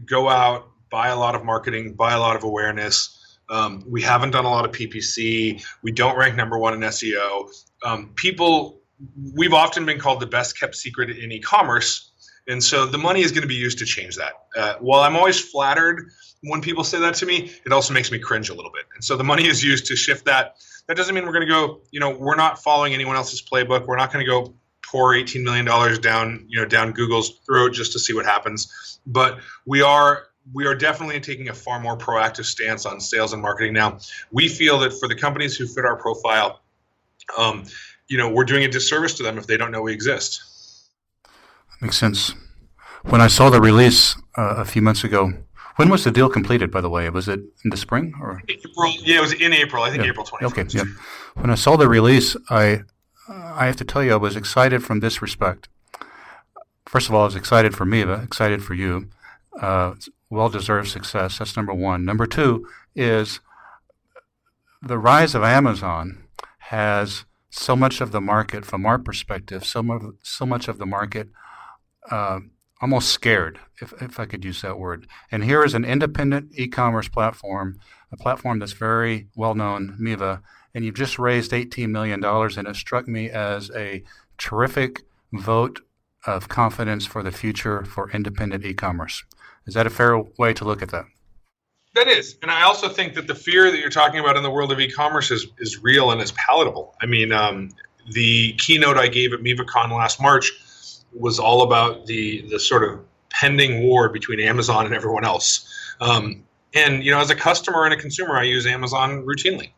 go 0.04 0.28
out, 0.28 0.70
buy 0.90 1.08
a 1.08 1.16
lot 1.16 1.34
of 1.34 1.44
marketing, 1.44 1.94
buy 1.94 2.14
a 2.14 2.20
lot 2.20 2.36
of 2.36 2.44
awareness. 2.44 3.38
Um, 3.48 3.84
we 3.88 4.02
haven't 4.02 4.32
done 4.32 4.44
a 4.44 4.50
lot 4.50 4.64
of 4.64 4.72
PPC. 4.72 5.64
We 5.82 5.92
don't 5.92 6.16
rank 6.16 6.36
number 6.36 6.58
one 6.58 6.74
in 6.74 6.80
SEO. 6.80 7.48
Um, 7.84 8.12
people, 8.16 8.80
we've 9.34 9.54
often 9.54 9.84
been 9.86 9.98
called 9.98 10.20
the 10.20 10.26
best 10.26 10.58
kept 10.58 10.74
secret 10.74 11.10
in 11.10 11.30
e-commerce 11.32 12.12
and 12.48 12.62
so 12.62 12.86
the 12.86 12.98
money 12.98 13.22
is 13.22 13.32
going 13.32 13.42
to 13.42 13.48
be 13.48 13.54
used 13.54 13.78
to 13.78 13.84
change 13.84 14.16
that. 14.16 14.32
Uh, 14.56 14.74
while 14.80 15.00
I'm 15.00 15.16
always 15.16 15.38
flattered 15.38 16.10
when 16.42 16.60
people 16.60 16.84
say 16.84 16.98
that 17.00 17.14
to 17.16 17.26
me, 17.26 17.50
it 17.64 17.72
also 17.72 17.92
makes 17.92 18.10
me 18.12 18.18
cringe 18.18 18.50
a 18.50 18.54
little 18.54 18.70
bit. 18.70 18.84
And 18.94 19.02
so 19.02 19.16
the 19.16 19.24
money 19.24 19.46
is 19.46 19.62
used 19.62 19.86
to 19.86 19.96
shift 19.96 20.24
that. 20.26 20.56
That 20.86 20.96
doesn't 20.96 21.14
mean 21.14 21.24
we're 21.24 21.32
going 21.32 21.46
to 21.46 21.52
go, 21.52 21.80
you 21.90 22.00
know, 22.00 22.10
we're 22.10 22.36
not 22.36 22.62
following 22.62 22.94
anyone 22.94 23.16
else's 23.16 23.42
playbook. 23.42 23.86
We're 23.86 23.96
not 23.96 24.12
going 24.12 24.24
to 24.24 24.30
go 24.30 24.54
pour 24.82 25.14
$18 25.14 25.42
million 25.42 25.64
down, 26.00 26.44
you 26.48 26.60
know, 26.60 26.66
down 26.66 26.92
Google's 26.92 27.40
throat 27.46 27.72
just 27.72 27.92
to 27.92 27.98
see 27.98 28.12
what 28.12 28.24
happens. 28.24 29.00
But 29.06 29.38
we 29.64 29.82
are 29.82 30.24
we 30.52 30.64
are 30.64 30.76
definitely 30.76 31.18
taking 31.18 31.48
a 31.48 31.52
far 31.52 31.80
more 31.80 31.98
proactive 31.98 32.44
stance 32.44 32.86
on 32.86 33.00
sales 33.00 33.32
and 33.32 33.42
marketing 33.42 33.72
now. 33.72 33.98
We 34.30 34.48
feel 34.48 34.78
that 34.80 34.92
for 34.92 35.08
the 35.08 35.16
companies 35.16 35.56
who 35.56 35.66
fit 35.66 35.84
our 35.84 35.96
profile, 35.96 36.60
um, 37.36 37.64
you 38.06 38.16
know, 38.16 38.30
we're 38.30 38.44
doing 38.44 38.62
a 38.62 38.68
disservice 38.68 39.14
to 39.14 39.24
them 39.24 39.38
if 39.38 39.48
they 39.48 39.56
don't 39.56 39.72
know 39.72 39.82
we 39.82 39.92
exist. 39.92 40.55
Makes 41.80 41.98
sense. 41.98 42.34
When 43.02 43.20
I 43.20 43.28
saw 43.28 43.50
the 43.50 43.60
release 43.60 44.16
uh, 44.36 44.56
a 44.56 44.64
few 44.64 44.82
months 44.82 45.04
ago, 45.04 45.32
when 45.76 45.90
was 45.90 46.04
the 46.04 46.10
deal 46.10 46.28
completed? 46.28 46.70
By 46.70 46.80
the 46.80 46.88
way, 46.88 47.08
was 47.10 47.28
it 47.28 47.40
in 47.64 47.70
the 47.70 47.76
spring 47.76 48.14
or? 48.20 48.42
April. 48.48 48.92
Yeah, 49.02 49.18
it 49.18 49.20
was 49.20 49.32
in 49.34 49.52
April. 49.52 49.82
I 49.82 49.90
think 49.90 50.02
yeah. 50.02 50.10
April 50.10 50.26
20th. 50.26 50.42
Okay. 50.42 50.64
Yeah. 50.70 50.84
When 51.34 51.50
I 51.50 51.54
saw 51.54 51.76
the 51.76 51.88
release, 51.88 52.36
I 52.48 52.82
I 53.28 53.66
have 53.66 53.76
to 53.76 53.84
tell 53.84 54.02
you, 54.02 54.12
I 54.12 54.16
was 54.16 54.36
excited 54.36 54.84
from 54.84 55.00
this 55.00 55.20
respect. 55.20 55.68
First 56.86 57.08
of 57.08 57.14
all, 57.14 57.22
I 57.22 57.24
was 57.26 57.36
excited 57.36 57.74
for 57.74 57.84
Miva, 57.84 58.22
excited 58.22 58.62
for 58.62 58.74
you. 58.74 59.08
Uh, 59.60 59.94
well 60.30 60.48
deserved 60.48 60.88
success. 60.88 61.38
That's 61.38 61.56
number 61.56 61.74
one. 61.74 62.04
Number 62.04 62.26
two 62.26 62.66
is 62.94 63.40
the 64.82 64.98
rise 64.98 65.34
of 65.34 65.42
Amazon 65.42 66.24
has 66.58 67.24
so 67.50 67.76
much 67.76 68.00
of 68.00 68.12
the 68.12 68.20
market, 68.20 68.64
from 68.64 68.84
our 68.86 68.98
perspective, 68.98 69.64
so 69.64 69.82
much, 69.82 70.02
so 70.22 70.46
much 70.46 70.68
of 70.68 70.78
the 70.78 70.86
market 70.86 71.28
uh, 72.10 72.40
almost 72.80 73.10
scared, 73.10 73.58
if, 73.80 73.92
if 74.00 74.20
I 74.20 74.26
could 74.26 74.44
use 74.44 74.62
that 74.62 74.78
word. 74.78 75.06
And 75.30 75.44
here 75.44 75.64
is 75.64 75.74
an 75.74 75.84
independent 75.84 76.52
e 76.54 76.68
commerce 76.68 77.08
platform, 77.08 77.78
a 78.12 78.16
platform 78.16 78.58
that's 78.58 78.72
very 78.72 79.28
well 79.36 79.54
known, 79.54 79.96
Miva, 79.98 80.42
and 80.74 80.84
you've 80.84 80.94
just 80.94 81.18
raised 81.18 81.52
$18 81.52 81.88
million, 81.88 82.22
and 82.22 82.68
it 82.68 82.76
struck 82.76 83.08
me 83.08 83.30
as 83.30 83.70
a 83.74 84.02
terrific 84.38 85.02
vote 85.32 85.80
of 86.26 86.48
confidence 86.48 87.06
for 87.06 87.22
the 87.22 87.32
future 87.32 87.84
for 87.84 88.10
independent 88.10 88.64
e 88.64 88.74
commerce. 88.74 89.24
Is 89.66 89.74
that 89.74 89.86
a 89.86 89.90
fair 89.90 90.18
way 90.38 90.52
to 90.54 90.64
look 90.64 90.82
at 90.82 90.90
that? 90.90 91.06
That 91.94 92.08
is, 92.08 92.36
and 92.42 92.50
I 92.50 92.62
also 92.64 92.90
think 92.90 93.14
that 93.14 93.26
the 93.26 93.34
fear 93.34 93.70
that 93.70 93.78
you're 93.78 93.88
talking 93.88 94.20
about 94.20 94.36
in 94.36 94.42
the 94.42 94.50
world 94.50 94.70
of 94.70 94.78
e-commerce 94.78 95.30
is 95.30 95.46
is 95.58 95.82
real 95.82 96.10
and 96.10 96.20
is 96.20 96.30
palatable. 96.32 96.94
I 97.00 97.06
mean, 97.06 97.32
um, 97.32 97.70
the 98.10 98.52
keynote 98.58 98.98
I 98.98 99.08
gave 99.08 99.32
at 99.32 99.40
MivaCon 99.40 99.90
last 99.90 100.20
March 100.20 100.52
was 101.18 101.38
all 101.38 101.62
about 101.62 102.06
the 102.06 102.42
the 102.50 102.60
sort 102.60 102.84
of 102.84 103.00
pending 103.30 103.82
war 103.82 104.08
between 104.08 104.40
Amazon 104.40 104.86
and 104.86 104.94
everyone 104.94 105.24
else. 105.24 105.68
Um, 106.00 106.44
and 106.74 107.02
you 107.04 107.10
know, 107.10 107.20
as 107.20 107.30
a 107.30 107.34
customer 107.34 107.84
and 107.84 107.94
a 107.94 107.96
consumer, 107.96 108.36
I 108.36 108.42
use 108.42 108.66
Amazon 108.66 109.24
routinely, 109.24 109.70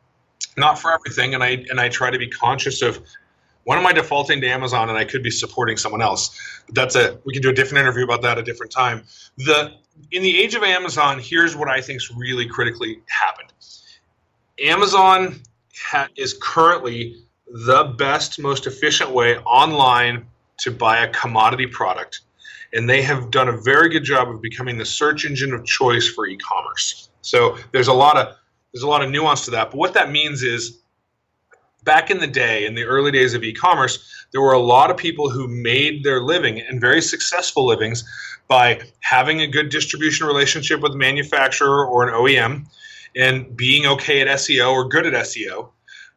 not 0.57 0.79
for 0.79 0.93
everything, 0.93 1.35
and 1.35 1.43
I 1.43 1.65
and 1.71 1.81
I 1.81 1.89
try 1.89 2.11
to 2.11 2.19
be 2.19 2.29
conscious 2.29 2.83
of 2.83 3.01
when 3.65 3.79
am 3.79 3.87
I 3.87 3.93
defaulting 3.93 4.41
to 4.41 4.49
Amazon 4.49 4.89
and 4.89 4.97
I 4.97 5.05
could 5.05 5.23
be 5.23 5.31
supporting 5.31 5.77
someone 5.77 6.03
else. 6.03 6.39
That's 6.71 6.97
a 6.97 7.19
we 7.25 7.33
can 7.33 7.43
do 7.43 7.51
a 7.51 7.53
different 7.53 7.83
interview 7.83 8.05
about 8.05 8.23
that 8.23 8.39
a 8.39 8.43
different 8.43 8.73
time. 8.73 9.05
The 9.37 9.75
in 10.13 10.23
the 10.23 10.41
age 10.41 10.55
of 10.55 10.63
Amazon, 10.63 11.19
here's 11.19 11.57
what 11.57 11.69
I 11.69 11.81
think's 11.81 12.11
really 12.15 12.47
critically 12.47 13.03
happened. 13.09 13.53
Amazon 14.65 15.41
ha- 15.77 16.09
is 16.17 16.37
currently 16.41 17.17
the 17.47 17.85
best, 17.99 18.39
most 18.39 18.67
efficient 18.67 19.11
way 19.11 19.39
online 19.39 20.27
to 20.59 20.71
buy 20.71 20.99
a 20.99 21.09
commodity 21.09 21.67
product. 21.67 22.21
And 22.73 22.89
they 22.89 23.01
have 23.03 23.31
done 23.31 23.49
a 23.49 23.57
very 23.57 23.89
good 23.89 24.05
job 24.05 24.29
of 24.29 24.43
becoming 24.43 24.77
the 24.77 24.85
search 24.85 25.25
engine 25.25 25.53
of 25.55 25.65
choice 25.65 26.07
for 26.09 26.27
e-commerce. 26.27 27.09
So 27.23 27.57
there's 27.73 27.89
a 27.89 27.95
lot 27.95 28.17
of 28.17 28.37
there's 28.73 28.83
a 28.83 28.89
lot 28.89 29.03
of 29.03 29.11
nuance 29.11 29.47
to 29.47 29.51
that. 29.53 29.71
But 29.71 29.79
what 29.79 29.95
that 29.95 30.11
means 30.11 30.43
is 30.43 30.81
back 31.85 32.11
in 32.11 32.19
the 32.19 32.27
day, 32.27 32.67
in 32.67 32.75
the 32.75 32.85
early 32.85 33.11
days 33.11 33.33
of 33.33 33.43
e-commerce, 33.43 34.27
there 34.33 34.43
were 34.43 34.53
a 34.53 34.61
lot 34.61 34.91
of 34.91 34.99
people 34.99 35.31
who 35.31 35.49
made 35.49 36.05
their 36.05 36.21
living 36.21 36.61
and 36.61 36.79
very 36.79 37.01
successful 37.01 37.65
livings 37.65 38.05
by 38.47 38.83
having 39.01 39.41
a 39.41 39.47
good 39.47 39.71
distribution 39.71 40.27
relationship 40.27 40.81
with 40.81 40.93
a 40.93 40.97
manufacturer 40.97 41.87
or 41.87 42.07
an 42.07 42.13
OEM 42.13 42.67
and 43.17 43.57
being 43.57 43.87
okay 43.87 44.21
at 44.21 44.29
SEO 44.29 44.71
or 44.71 44.87
good 44.87 45.07
at 45.07 45.15
SEO. 45.15 45.71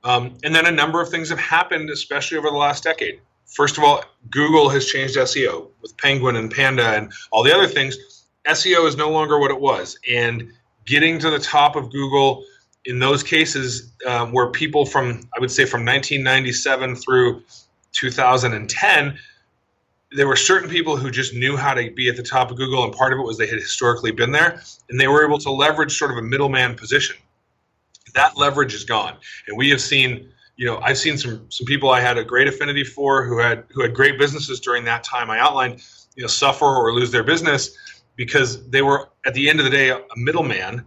Um, 0.04 0.38
and 0.44 0.54
then 0.54 0.66
a 0.66 0.72
number 0.72 1.00
of 1.00 1.08
things 1.08 1.30
have 1.30 1.40
happened, 1.40 1.90
especially 1.90 2.38
over 2.38 2.50
the 2.50 2.58
last 2.58 2.84
decade 2.84 3.22
first 3.52 3.78
of 3.78 3.84
all, 3.84 4.04
Google 4.30 4.70
has 4.70 4.88
changed 4.88 5.16
SEO 5.16 5.68
with 5.82 5.96
Penguin 5.98 6.36
and 6.36 6.50
Panda 6.52 6.96
and 6.96 7.12
all 7.32 7.44
the 7.44 7.54
other 7.54 7.68
things. 7.68 7.98
SEO 8.48 8.88
is 8.88 8.98
no 8.98 9.12
longer 9.12 9.40
what 9.40 9.52
it 9.52 9.60
was. 9.60 9.98
And 10.10 10.52
getting 10.86 11.20
to 11.20 11.30
the 11.30 11.40
top 11.40 11.76
of 11.76 11.92
Google 11.92 12.44
in 12.86 12.98
those 13.00 13.22
cases 13.22 13.92
um, 14.08 14.32
where 14.32 14.48
people 14.48 14.86
from, 14.86 15.22
I 15.36 15.40
would 15.40 15.52
say, 15.52 15.66
from 15.66 15.82
1997 15.82 16.96
through 16.96 17.44
2010, 17.92 19.18
there 20.14 20.28
were 20.28 20.36
certain 20.36 20.70
people 20.70 20.98
who 20.98 21.12
just 21.12 21.34
knew 21.34 21.56
how 21.56 21.74
to 21.74 21.92
be 21.92 22.10
at 22.10 22.18
the 22.18 22.24
top 22.24 22.52
of 22.52 22.58
Google, 22.58 22.84
and 22.84 22.94
part 22.94 23.14
of 23.14 23.20
it 23.20 23.22
was 23.22 23.38
they 23.38 23.48
had 23.48 23.60
historically 23.60 24.12
been 24.12 24.32
there, 24.32 24.62
and 24.90 25.00
they 25.00 25.08
were 25.08 25.26
able 25.26 25.38
to 25.38 25.52
leverage 25.52 25.98
sort 25.98 26.12
of 26.12 26.18
a 26.18 26.22
middleman 26.22 26.76
position. 26.76 27.16
That 28.14 28.36
leverage 28.36 28.74
is 28.74 28.84
gone, 28.84 29.16
and 29.48 29.58
we 29.58 29.70
have 29.70 29.80
seen 29.80 30.30
you 30.58 30.66
know, 30.66 30.80
I've 30.80 30.98
seen 30.98 31.18
some 31.18 31.50
some 31.50 31.66
people 31.66 31.90
I 31.90 32.02
had 32.02 32.18
a 32.18 32.24
great 32.24 32.48
affinity 32.48 32.84
for 32.84 33.26
who 33.26 33.40
had 33.40 33.66
who 33.72 33.82
had 33.82 33.94
great 33.94 34.20
businesses 34.20 34.60
during 34.60 34.84
that 34.86 35.04
time 35.04 35.30
I 35.30 35.40
outlined, 35.40 35.82
you 36.16 36.24
know, 36.24 36.28
suffer 36.28 36.66
or 36.66 36.94
lose 36.94 37.12
their 37.12 37.24
business 37.24 37.78
because 38.16 38.68
they 38.70 38.82
were 38.82 39.10
at 39.26 39.34
the 39.34 39.50
end 39.50 39.60
of 39.60 39.66
the 39.66 39.72
day 39.72 39.90
a 39.90 40.02
middleman, 40.16 40.86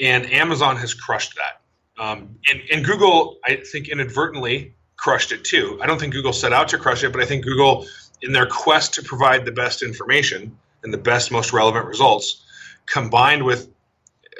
and 0.00 0.32
Amazon 0.32 0.76
has 0.76 0.94
crushed 0.94 1.34
that. 1.36 2.02
Um, 2.02 2.36
and, 2.50 2.60
and 2.72 2.84
Google, 2.84 3.38
I 3.44 3.56
think, 3.56 3.88
inadvertently 3.88 4.74
crushed 4.96 5.32
it 5.32 5.44
too. 5.44 5.78
I 5.82 5.86
don't 5.86 6.00
think 6.00 6.12
Google 6.12 6.32
set 6.32 6.52
out 6.52 6.68
to 6.68 6.78
crush 6.78 7.04
it, 7.04 7.12
but 7.12 7.20
I 7.20 7.26
think 7.26 7.44
Google, 7.44 7.86
in 8.22 8.32
their 8.32 8.46
quest 8.46 8.94
to 8.94 9.02
provide 9.02 9.44
the 9.44 9.52
best 9.52 9.82
information 9.82 10.56
and 10.82 10.92
the 10.92 10.98
best, 10.98 11.30
most 11.30 11.52
relevant 11.52 11.86
results, 11.86 12.44
combined 12.86 13.44
with 13.44 13.68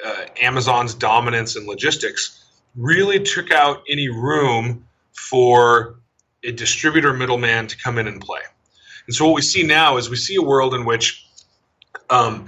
uh, 0.05 0.25
Amazon's 0.41 0.95
dominance 0.95 1.57
in 1.57 1.67
logistics, 1.67 2.44
really 2.77 3.23
took 3.23 3.51
out 3.51 3.83
any 3.89 4.09
room 4.09 4.87
for 5.13 5.97
a 6.45 6.53
distributor 6.53 7.13
middleman 7.13 7.67
to 7.67 7.77
come 7.77 7.99
in 7.99 8.07
and 8.07 8.21
play. 8.21 8.41
And 9.07 9.15
so 9.15 9.27
what 9.27 9.35
we 9.35 9.43
see 9.43 9.63
now 9.63 9.97
is 9.97 10.11
we 10.11 10.17
see 10.17 10.37
a 10.37 10.43
world 10.43 10.75
in 10.75 10.85
which 10.85 11.27
um, 12.11 12.47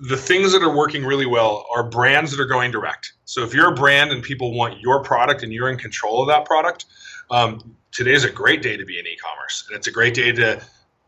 the 0.00 0.16
things 0.16 0.52
that 0.52 0.62
are 0.62 0.74
working 0.74 1.04
really 1.04 1.26
well 1.26 1.66
are 1.74 1.82
brands 1.82 2.30
that 2.30 2.40
are 2.40 2.46
going 2.46 2.70
direct. 2.70 3.12
So 3.24 3.42
if 3.42 3.52
you're 3.52 3.72
a 3.72 3.74
brand 3.74 4.12
and 4.12 4.22
people 4.22 4.54
want 4.54 4.80
your 4.80 5.02
product 5.02 5.42
and 5.42 5.52
you're 5.52 5.70
in 5.70 5.78
control 5.78 6.22
of 6.22 6.28
that 6.28 6.44
product, 6.44 6.86
um, 7.30 7.76
today 7.90 8.12
is 8.12 8.24
a 8.24 8.30
great 8.30 8.62
day 8.62 8.76
to 8.76 8.84
be 8.84 8.98
in 8.98 9.06
e-commerce, 9.06 9.64
and 9.68 9.76
it's 9.76 9.86
a 9.86 9.92
great 9.92 10.14
day 10.14 10.32
to 10.32 10.62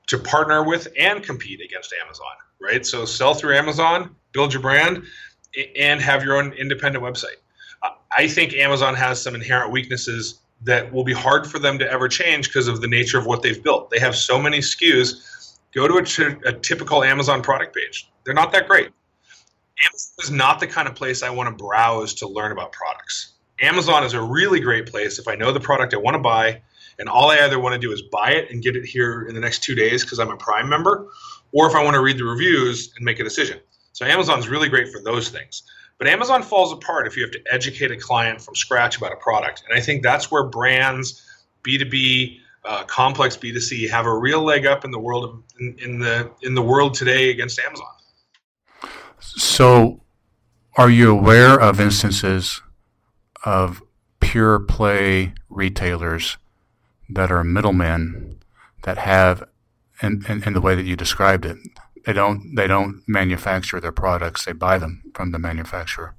to 0.09 0.19
partner 0.19 0.65
with 0.65 0.89
and 0.99 1.23
compete 1.23 1.61
against 1.61 1.95
Amazon. 2.05 2.27
Right. 2.61 2.85
So 2.85 3.05
sell 3.05 3.33
through 3.33 3.57
Amazon, 3.57 4.17
build 4.33 4.53
your 4.53 4.61
brand, 4.61 5.05
and 5.79 6.01
have 6.01 6.25
your 6.25 6.37
own 6.37 6.53
independent 6.53 7.05
website. 7.05 7.39
I 8.17 8.29
think 8.29 8.55
Amazon 8.55 8.95
has 8.95 9.23
some 9.23 9.35
inherent 9.35 9.73
weaknesses 9.73 10.41
that 10.63 10.93
will 10.93 11.05
be 11.05 11.13
hard 11.13 11.47
for 11.47 11.59
them 11.59 11.79
to 11.79 11.91
ever 11.91 12.09
change 12.09 12.49
because 12.49 12.69
of 12.69 12.81
the 12.81 12.89
nature 12.89 13.19
of 13.19 13.27
what 13.27 13.43
they've 13.43 13.63
built. 13.63 13.91
They 13.91 13.99
have 13.99 14.15
so 14.15 14.39
many 14.41 14.59
SKUs 14.59 15.59
go 15.75 15.89
to 15.89 15.97
a, 15.97 16.05
t- 16.05 16.37
a 16.45 16.53
typical 16.53 17.03
Amazon 17.03 17.43
product 17.43 17.75
page. 17.75 18.11
They're 18.25 18.35
not 18.35 18.53
that 18.53 18.69
great. 18.69 18.91
Amazon 19.87 20.15
is 20.23 20.31
not 20.31 20.61
the 20.61 20.67
kind 20.67 20.87
of 20.87 20.95
place 20.95 21.23
I 21.23 21.31
want 21.31 21.49
to 21.49 21.65
browse 21.65 22.15
to 22.15 22.29
learn 22.29 22.53
about 22.53 22.73
products. 22.73 23.33
Amazon 23.63 24.05
is 24.05 24.13
a 24.13 24.21
really 24.21 24.61
great 24.61 24.87
place 24.87 25.19
if 25.19 25.29
I 25.29 25.35
know 25.35 25.53
the 25.53 25.61
product 25.61 25.95
I 25.95 25.99
want 25.99 26.15
to 26.15 26.23
buy 26.23 26.61
and 27.01 27.09
all 27.09 27.31
I 27.31 27.39
either 27.39 27.59
want 27.59 27.73
to 27.73 27.79
do 27.79 27.93
is 27.93 28.03
buy 28.03 28.33
it 28.33 28.51
and 28.51 28.63
get 28.63 28.77
it 28.77 28.85
here 28.85 29.23
in 29.23 29.35
the 29.35 29.41
next 29.41 29.65
two 29.65 29.75
days 29.75 30.05
because 30.05 30.21
I'm 30.21 30.31
a 30.31 30.37
Prime 30.37 30.69
member, 30.69 31.09
or 31.53 31.67
if 31.67 31.75
I 31.75 31.83
want 31.83 31.95
to 31.95 32.01
read 32.01 32.19
the 32.19 32.25
reviews 32.25 32.93
and 32.95 33.05
make 33.05 33.19
a 33.19 33.25
decision. 33.25 33.59
So 33.93 34.05
Amazon's 34.05 34.49
really 34.49 34.69
great 34.69 34.93
for 34.93 35.01
those 35.01 35.31
things. 35.31 35.63
But 36.01 36.09
Amazon 36.09 36.43
falls 36.43 36.73
apart 36.73 37.07
if 37.07 37.15
you 37.15 37.23
have 37.23 37.31
to 37.33 37.41
educate 37.53 37.91
a 37.91 37.97
client 37.97 38.41
from 38.41 38.55
scratch 38.55 38.97
about 38.97 39.13
a 39.13 39.17
product. 39.17 39.65
And 39.69 39.79
I 39.79 39.83
think 39.83 40.03
that's 40.03 40.31
where 40.31 40.45
brands, 40.45 41.23
B2B, 41.63 42.39
uh, 42.65 42.85
complex 42.85 43.37
B2C 43.37 43.91
have 43.91 44.07
a 44.07 44.19
real 44.19 44.43
leg 44.43 44.65
up 44.65 44.87
in 44.87 44.93
the 44.93 44.99
world 44.99 45.25
of, 45.25 45.43
in, 45.61 45.77
in 45.79 45.99
the 45.99 46.31
in 46.43 46.55
the 46.55 46.63
world 46.63 46.95
today 46.95 47.29
against 47.29 47.59
Amazon. 47.59 47.87
So, 49.21 50.01
are 50.77 50.89
you 50.89 51.11
aware 51.11 51.61
of 51.61 51.79
instances 51.79 52.63
of 53.45 53.83
pure 54.21 54.59
play 54.59 55.35
retailers 55.51 56.39
that 57.11 57.31
are 57.31 57.45
middlemen 57.45 58.39
that 58.85 58.97
have, 58.97 59.45
in, 60.03 60.25
in, 60.29 60.43
in, 60.45 60.53
the 60.55 60.61
way 60.63 60.75
that 60.75 60.85
you 60.85 60.97
described 60.97 61.45
it, 61.45 61.59
they 62.05 62.13
don't 62.13 62.55
they 62.55 62.67
don't 62.67 63.03
manufacture 63.07 63.81
their 63.81 63.93
products; 63.93 64.45
they 64.45 64.53
buy 64.53 64.79
them 64.79 65.03
from 65.15 65.33
the 65.33 65.39
manufacturer. 65.39 66.15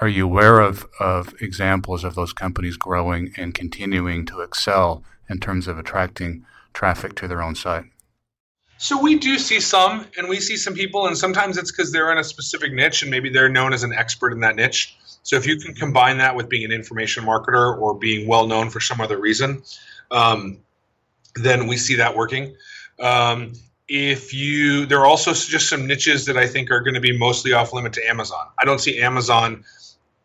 Are 0.00 0.08
you 0.08 0.24
aware 0.24 0.58
of, 0.58 0.84
of 0.98 1.32
examples 1.40 2.02
of 2.02 2.16
those 2.16 2.32
companies 2.32 2.76
growing 2.76 3.32
and 3.36 3.54
continuing 3.54 4.26
to 4.26 4.40
excel 4.40 5.04
in 5.28 5.38
terms 5.38 5.68
of 5.68 5.78
attracting 5.78 6.44
traffic 6.72 7.14
to 7.16 7.28
their 7.28 7.40
own 7.40 7.54
site? 7.54 7.84
So 8.78 9.00
we 9.00 9.16
do 9.16 9.38
see 9.38 9.60
some, 9.60 10.06
and 10.18 10.28
we 10.28 10.40
see 10.40 10.56
some 10.56 10.74
people, 10.74 11.06
and 11.06 11.16
sometimes 11.16 11.56
it's 11.56 11.70
because 11.70 11.92
they're 11.92 12.10
in 12.10 12.18
a 12.18 12.24
specific 12.24 12.72
niche, 12.72 13.02
and 13.02 13.12
maybe 13.12 13.30
they're 13.30 13.48
known 13.48 13.72
as 13.72 13.84
an 13.84 13.92
expert 13.92 14.32
in 14.32 14.40
that 14.40 14.56
niche. 14.56 14.96
So 15.22 15.36
if 15.36 15.46
you 15.46 15.56
can 15.56 15.72
combine 15.72 16.18
that 16.18 16.34
with 16.34 16.48
being 16.48 16.64
an 16.64 16.72
information 16.72 17.24
marketer 17.24 17.80
or 17.80 17.94
being 17.94 18.26
well 18.26 18.48
known 18.48 18.70
for 18.70 18.80
some 18.80 19.00
other 19.00 19.20
reason, 19.20 19.62
um, 20.10 20.58
then 21.36 21.68
we 21.68 21.76
see 21.76 21.94
that 21.94 22.16
working. 22.16 22.56
Um, 22.98 23.52
if 23.94 24.32
you, 24.32 24.86
there 24.86 24.98
are 25.00 25.06
also 25.06 25.34
just 25.34 25.68
some 25.68 25.86
niches 25.86 26.24
that 26.24 26.38
I 26.38 26.46
think 26.46 26.70
are 26.70 26.80
going 26.80 26.94
to 26.94 27.00
be 27.00 27.16
mostly 27.16 27.52
off 27.52 27.74
limit 27.74 27.92
to 27.92 28.08
Amazon. 28.08 28.46
I 28.58 28.64
don't 28.64 28.80
see 28.80 29.02
Amazon 29.02 29.64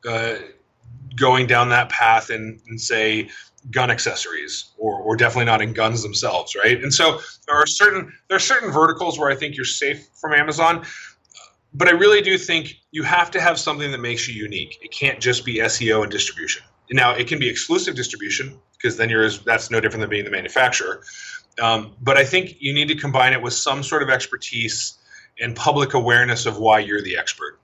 uh, 0.07 0.35
going 1.17 1.47
down 1.47 1.67
that 1.69 1.89
path 1.89 2.29
and, 2.29 2.61
and 2.69 2.79
say 2.79 3.29
gun 3.69 3.91
accessories 3.91 4.69
or, 4.77 5.01
or 5.01 5.17
definitely 5.17 5.43
not 5.43 5.61
in 5.61 5.73
guns 5.73 6.01
themselves 6.01 6.55
right? 6.55 6.81
And 6.81 6.93
so 6.93 7.19
there 7.45 7.57
are 7.57 7.67
certain 7.67 8.13
there 8.29 8.37
are 8.37 8.39
certain 8.39 8.71
verticals 8.71 9.19
where 9.19 9.29
i 9.29 9.35
think 9.35 9.57
you're 9.57 9.65
safe 9.65 10.07
from 10.13 10.31
amazon 10.31 10.85
but 11.73 11.89
i 11.89 11.91
really 11.91 12.21
do 12.21 12.37
think 12.37 12.75
you 12.91 13.03
have 13.03 13.29
to 13.31 13.41
have 13.41 13.59
something 13.59 13.91
that 13.91 13.99
makes 13.99 14.27
you 14.27 14.41
unique. 14.41 14.77
It 14.81 14.91
can't 14.91 15.19
just 15.19 15.43
be 15.43 15.55
seo 15.55 16.03
and 16.03 16.11
distribution. 16.11 16.63
Now 16.91 17.11
it 17.13 17.27
can 17.27 17.39
be 17.39 17.49
exclusive 17.49 17.95
distribution 17.95 18.57
because 18.77 18.95
then 18.95 19.09
you're 19.09 19.29
that's 19.29 19.69
no 19.69 19.81
different 19.81 20.01
than 20.01 20.09
being 20.09 20.23
the 20.23 20.31
manufacturer 20.31 21.03
um, 21.61 21.93
but 22.01 22.17
i 22.17 22.23
think 22.23 22.55
you 22.59 22.73
need 22.73 22.87
to 22.87 22.95
combine 22.95 23.33
it 23.33 23.41
with 23.41 23.53
some 23.53 23.83
sort 23.83 24.03
of 24.03 24.09
expertise 24.09 24.97
and 25.39 25.55
public 25.55 25.93
awareness 25.93 26.45
of 26.45 26.57
why 26.57 26.79
you're 26.79 27.01
the 27.01 27.17
expert 27.17 27.59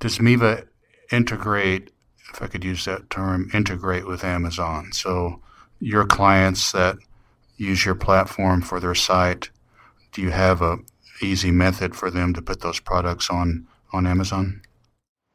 does 0.00 0.20
miva 0.20 0.64
integrate 1.10 1.90
if 2.32 2.42
I 2.42 2.46
could 2.46 2.64
use 2.64 2.84
that 2.86 3.10
term, 3.10 3.50
integrate 3.52 4.06
with 4.06 4.24
Amazon. 4.24 4.92
So 4.92 5.40
your 5.80 6.06
clients 6.06 6.72
that 6.72 6.96
use 7.56 7.84
your 7.84 7.94
platform 7.94 8.62
for 8.62 8.80
their 8.80 8.94
site, 8.94 9.50
do 10.12 10.22
you 10.22 10.30
have 10.30 10.62
a 10.62 10.78
easy 11.20 11.50
method 11.50 11.94
for 11.94 12.10
them 12.10 12.32
to 12.34 12.42
put 12.42 12.60
those 12.60 12.80
products 12.80 13.30
on 13.30 13.66
on 13.92 14.06
Amazon? 14.06 14.62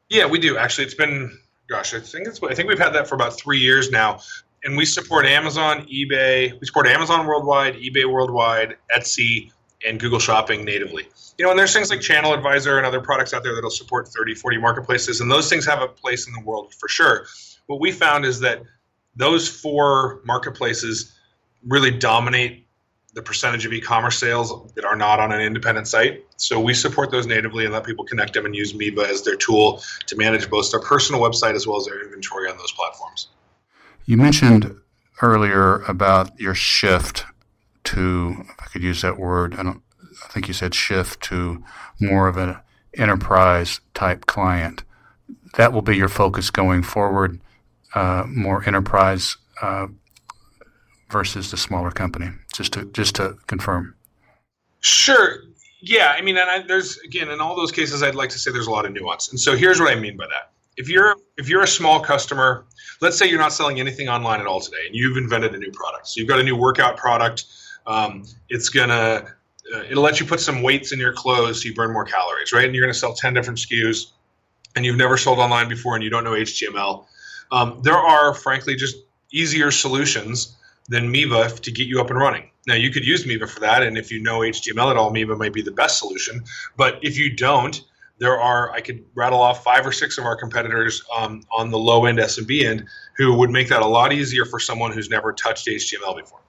Yeah, 0.08 0.26
we 0.26 0.38
do. 0.38 0.56
Actually, 0.58 0.86
it's 0.86 0.94
been 0.94 1.38
gosh, 1.68 1.94
I 1.94 2.00
think 2.00 2.26
it's 2.26 2.42
I 2.42 2.54
think 2.54 2.68
we've 2.68 2.78
had 2.78 2.94
that 2.94 3.08
for 3.08 3.14
about 3.14 3.38
three 3.38 3.58
years 3.58 3.90
now, 3.90 4.20
and 4.68 4.76
we 4.76 4.84
support 4.84 5.24
Amazon, 5.24 5.86
eBay. 5.86 6.52
We 6.60 6.66
support 6.66 6.86
Amazon 6.86 7.26
worldwide, 7.26 7.74
eBay 7.76 8.04
worldwide, 8.04 8.76
Etsy, 8.94 9.50
and 9.86 9.98
Google 9.98 10.18
Shopping 10.18 10.62
natively. 10.62 11.08
You 11.38 11.46
know, 11.46 11.50
and 11.50 11.58
there's 11.58 11.72
things 11.72 11.88
like 11.88 12.02
Channel 12.02 12.34
Advisor 12.34 12.76
and 12.76 12.86
other 12.86 13.00
products 13.00 13.32
out 13.32 13.42
there 13.42 13.54
that'll 13.54 13.70
support 13.70 14.08
30, 14.08 14.34
40 14.34 14.58
marketplaces, 14.58 15.22
and 15.22 15.30
those 15.30 15.48
things 15.48 15.64
have 15.64 15.80
a 15.80 15.88
place 15.88 16.26
in 16.26 16.34
the 16.34 16.40
world 16.40 16.74
for 16.74 16.86
sure. 16.86 17.26
What 17.66 17.80
we 17.80 17.92
found 17.92 18.26
is 18.26 18.40
that 18.40 18.62
those 19.16 19.48
four 19.48 20.20
marketplaces 20.24 21.16
really 21.66 21.90
dominate 21.90 22.66
the 23.14 23.22
percentage 23.22 23.64
of 23.64 23.72
e-commerce 23.72 24.18
sales 24.18 24.70
that 24.74 24.84
are 24.84 24.96
not 24.96 25.18
on 25.18 25.32
an 25.32 25.40
independent 25.40 25.88
site. 25.88 26.26
So 26.36 26.60
we 26.60 26.74
support 26.74 27.10
those 27.10 27.26
natively 27.26 27.64
and 27.64 27.72
let 27.72 27.84
people 27.84 28.04
connect 28.04 28.34
them 28.34 28.44
and 28.44 28.54
use 28.54 28.74
Miva 28.74 29.08
as 29.08 29.22
their 29.22 29.36
tool 29.36 29.82
to 30.06 30.16
manage 30.16 30.50
both 30.50 30.70
their 30.70 30.80
personal 30.80 31.22
website 31.22 31.54
as 31.54 31.66
well 31.66 31.78
as 31.78 31.86
their 31.86 32.04
inventory 32.04 32.50
on 32.50 32.58
those 32.58 32.72
platforms. 32.72 33.28
You 34.08 34.16
mentioned 34.16 34.74
earlier 35.20 35.82
about 35.82 36.40
your 36.40 36.54
shift 36.54 37.26
to, 37.84 38.36
if 38.40 38.54
I 38.58 38.64
could 38.68 38.82
use 38.82 39.02
that 39.02 39.18
word, 39.18 39.54
I 39.56 39.62
don't, 39.62 39.82
I 40.24 40.28
think 40.28 40.48
you 40.48 40.54
said 40.54 40.74
shift 40.74 41.20
to 41.24 41.62
more 42.00 42.26
of 42.26 42.38
an 42.38 42.56
enterprise 42.94 43.82
type 43.92 44.24
client. 44.24 44.82
That 45.58 45.74
will 45.74 45.82
be 45.82 45.94
your 45.94 46.08
focus 46.08 46.48
going 46.48 46.84
forward, 46.84 47.38
uh, 47.94 48.24
more 48.26 48.66
enterprise 48.66 49.36
uh, 49.60 49.88
versus 51.10 51.50
the 51.50 51.58
smaller 51.58 51.90
company. 51.90 52.30
Just 52.54 52.72
to 52.72 52.86
just 52.86 53.16
to 53.16 53.36
confirm. 53.46 53.94
Sure. 54.80 55.40
Yeah. 55.82 56.14
I 56.16 56.22
mean, 56.22 56.38
and 56.38 56.48
I, 56.48 56.62
there's 56.62 56.96
again 57.00 57.28
in 57.28 57.42
all 57.42 57.54
those 57.54 57.72
cases, 57.72 58.02
I'd 58.02 58.14
like 58.14 58.30
to 58.30 58.38
say 58.38 58.52
there's 58.52 58.68
a 58.68 58.70
lot 58.70 58.86
of 58.86 58.92
nuance. 58.94 59.28
And 59.28 59.38
so 59.38 59.54
here's 59.54 59.78
what 59.78 59.94
I 59.94 60.00
mean 60.00 60.16
by 60.16 60.24
that. 60.28 60.52
If 60.78 60.88
you're 60.88 61.14
if 61.36 61.48
you're 61.48 61.62
a 61.62 61.68
small 61.68 62.00
customer, 62.00 62.64
let's 63.00 63.18
say 63.18 63.28
you're 63.28 63.38
not 63.38 63.52
selling 63.52 63.78
anything 63.78 64.08
online 64.08 64.40
at 64.40 64.46
all 64.46 64.60
today, 64.60 64.86
and 64.86 64.94
you've 64.96 65.18
invented 65.18 65.54
a 65.54 65.58
new 65.58 65.70
product. 65.72 66.08
So 66.08 66.20
you've 66.20 66.28
got 66.28 66.40
a 66.40 66.44
new 66.44 66.56
workout 66.56 66.96
product 66.96 67.44
um, 67.88 68.24
it's 68.50 68.68
gonna 68.68 69.26
uh, 69.74 69.82
it'll 69.90 70.02
let 70.02 70.20
you 70.20 70.26
put 70.26 70.40
some 70.40 70.62
weights 70.62 70.92
in 70.92 70.98
your 71.00 71.12
clothes 71.12 71.62
so 71.62 71.68
you 71.68 71.74
burn 71.74 71.92
more 71.92 72.04
calories, 72.04 72.52
right? 72.52 72.66
And 72.66 72.74
you're 72.74 72.84
gonna 72.84 72.94
sell 72.94 73.14
ten 73.14 73.34
different 73.34 73.58
SKUs, 73.58 74.12
and 74.76 74.84
you've 74.84 74.96
never 74.96 75.16
sold 75.16 75.38
online 75.38 75.68
before, 75.68 75.94
and 75.94 76.04
you 76.04 76.10
don't 76.10 76.22
know 76.22 76.32
HTML. 76.32 77.06
Um, 77.50 77.80
there 77.82 77.96
are 77.96 78.34
frankly 78.34 78.76
just 78.76 78.96
easier 79.32 79.70
solutions 79.70 80.56
than 80.88 81.10
Miva 81.10 81.48
to 81.50 81.72
get 81.72 81.86
you 81.86 82.00
up 82.00 82.10
and 82.10 82.18
running. 82.18 82.50
Now 82.66 82.74
you 82.74 82.90
could 82.90 83.06
use 83.06 83.26
Miva 83.26 83.46
for 83.46 83.60
that, 83.60 83.82
and 83.82 83.96
if 83.96 84.12
you 84.12 84.22
know 84.22 84.40
HTML 84.40 84.90
at 84.90 84.96
all, 84.98 85.10
Miva 85.10 85.34
might 85.34 85.54
be 85.54 85.62
the 85.62 85.72
best 85.72 85.98
solution. 85.98 86.44
But 86.76 86.98
if 87.02 87.18
you 87.18 87.34
don't, 87.34 87.82
there 88.18 88.38
are 88.38 88.70
I 88.72 88.80
could 88.80 89.04
rattle 89.14 89.40
off 89.40 89.62
five 89.62 89.86
or 89.86 89.92
six 89.92 90.18
of 90.18 90.24
our 90.24 90.36
competitors 90.36 91.02
um, 91.16 91.42
on 91.50 91.70
the 91.70 91.78
low 91.78 92.06
end 92.06 92.18
SMB 92.18 92.64
end 92.64 92.86
who 93.16 93.36
would 93.36 93.50
make 93.50 93.68
that 93.68 93.82
a 93.82 93.86
lot 93.86 94.12
easier 94.12 94.44
for 94.44 94.60
someone 94.60 94.92
who's 94.92 95.10
never 95.10 95.32
touched 95.32 95.66
HTML 95.66 96.16
before. 96.16 96.40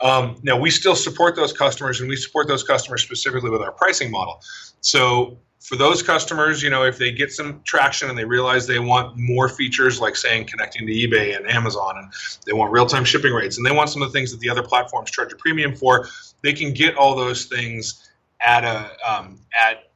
Um, 0.00 0.36
now 0.42 0.58
we 0.58 0.70
still 0.70 0.96
support 0.96 1.36
those 1.36 1.52
customers, 1.52 2.00
and 2.00 2.08
we 2.08 2.16
support 2.16 2.48
those 2.48 2.64
customers 2.64 3.02
specifically 3.02 3.50
with 3.50 3.62
our 3.62 3.72
pricing 3.72 4.10
model. 4.10 4.40
So 4.80 5.38
for 5.60 5.76
those 5.76 6.02
customers, 6.02 6.60
you 6.60 6.70
know, 6.70 6.82
if 6.82 6.98
they 6.98 7.12
get 7.12 7.30
some 7.30 7.60
traction 7.64 8.10
and 8.10 8.18
they 8.18 8.24
realize 8.24 8.66
they 8.66 8.80
want 8.80 9.16
more 9.16 9.48
features, 9.48 10.00
like 10.00 10.16
saying 10.16 10.46
connecting 10.46 10.86
to 10.86 10.92
eBay 10.92 11.36
and 11.36 11.48
Amazon, 11.48 11.98
and 11.98 12.12
they 12.44 12.52
want 12.52 12.72
real-time 12.72 13.04
shipping 13.04 13.32
rates, 13.32 13.58
and 13.58 13.66
they 13.66 13.70
want 13.70 13.88
some 13.88 14.02
of 14.02 14.08
the 14.08 14.12
things 14.12 14.32
that 14.32 14.40
the 14.40 14.50
other 14.50 14.62
platforms 14.62 15.10
charge 15.10 15.32
a 15.32 15.36
premium 15.36 15.74
for, 15.74 16.08
they 16.42 16.52
can 16.52 16.72
get 16.72 16.96
all 16.96 17.14
those 17.14 17.44
things 17.46 18.10
at 18.44 18.64
a 18.64 18.90
um, 19.08 19.38
at 19.68 19.91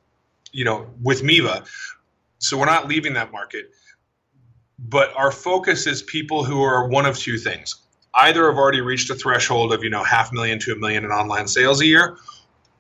you 0.57 0.65
know 0.65 0.87
with 1.03 1.23
Miva. 1.23 1.65
So 2.39 2.57
we're 2.57 2.67
not 2.67 2.89
leaving 2.89 3.13
that 3.15 3.31
market, 3.31 3.71
but 4.79 5.13
our 5.15 5.31
focus 5.31 5.87
is 5.87 6.03
people 6.03 6.45
who 6.45 6.63
are 6.63 6.89
one 6.89 7.07
of 7.07 7.19
two 7.19 7.37
things. 7.37 7.77
Either 8.15 8.47
have 8.49 8.57
already 8.57 8.81
reached 8.81 9.11
a 9.11 9.15
threshold 9.15 9.73
of 9.73 9.85
you 9.85 9.91
know 9.91 10.03
half 10.03 10.33
million 10.33 10.59
to 10.61 10.73
a 10.73 10.77
million 10.77 11.05
in 11.05 11.11
online 11.11 11.47
sales 11.47 11.81
a 11.83 11.87
year 11.87 12.17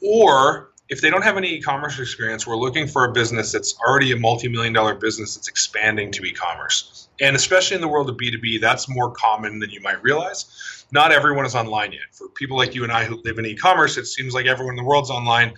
or 0.02 0.70
if 0.88 1.00
they 1.00 1.10
don't 1.10 1.22
have 1.22 1.36
any 1.36 1.48
e-commerce 1.54 1.98
experience 1.98 2.46
we're 2.46 2.56
looking 2.56 2.86
for 2.86 3.04
a 3.04 3.12
business 3.12 3.52
that's 3.52 3.74
already 3.86 4.12
a 4.12 4.16
multi-million 4.16 4.72
dollar 4.72 4.94
business 4.94 5.34
that's 5.34 5.48
expanding 5.48 6.10
to 6.12 6.24
e-commerce. 6.24 7.08
And 7.20 7.36
especially 7.36 7.74
in 7.74 7.80
the 7.82 7.88
world 7.88 8.08
of 8.08 8.16
b2b 8.16 8.60
that's 8.60 8.88
more 8.88 9.10
common 9.10 9.58
than 9.58 9.68
you 9.68 9.82
might 9.82 10.02
realize. 10.02 10.86
Not 10.92 11.12
everyone 11.12 11.44
is 11.44 11.54
online 11.54 11.92
yet. 11.92 12.08
For 12.12 12.28
people 12.30 12.56
like 12.56 12.74
you 12.74 12.84
and 12.84 12.92
i 12.92 13.04
who 13.04 13.20
live 13.24 13.38
in 13.38 13.44
e-commerce 13.44 13.98
it 13.98 14.06
seems 14.06 14.32
like 14.32 14.46
everyone 14.46 14.78
in 14.78 14.82
the 14.82 14.88
world's 14.88 15.10
online 15.10 15.52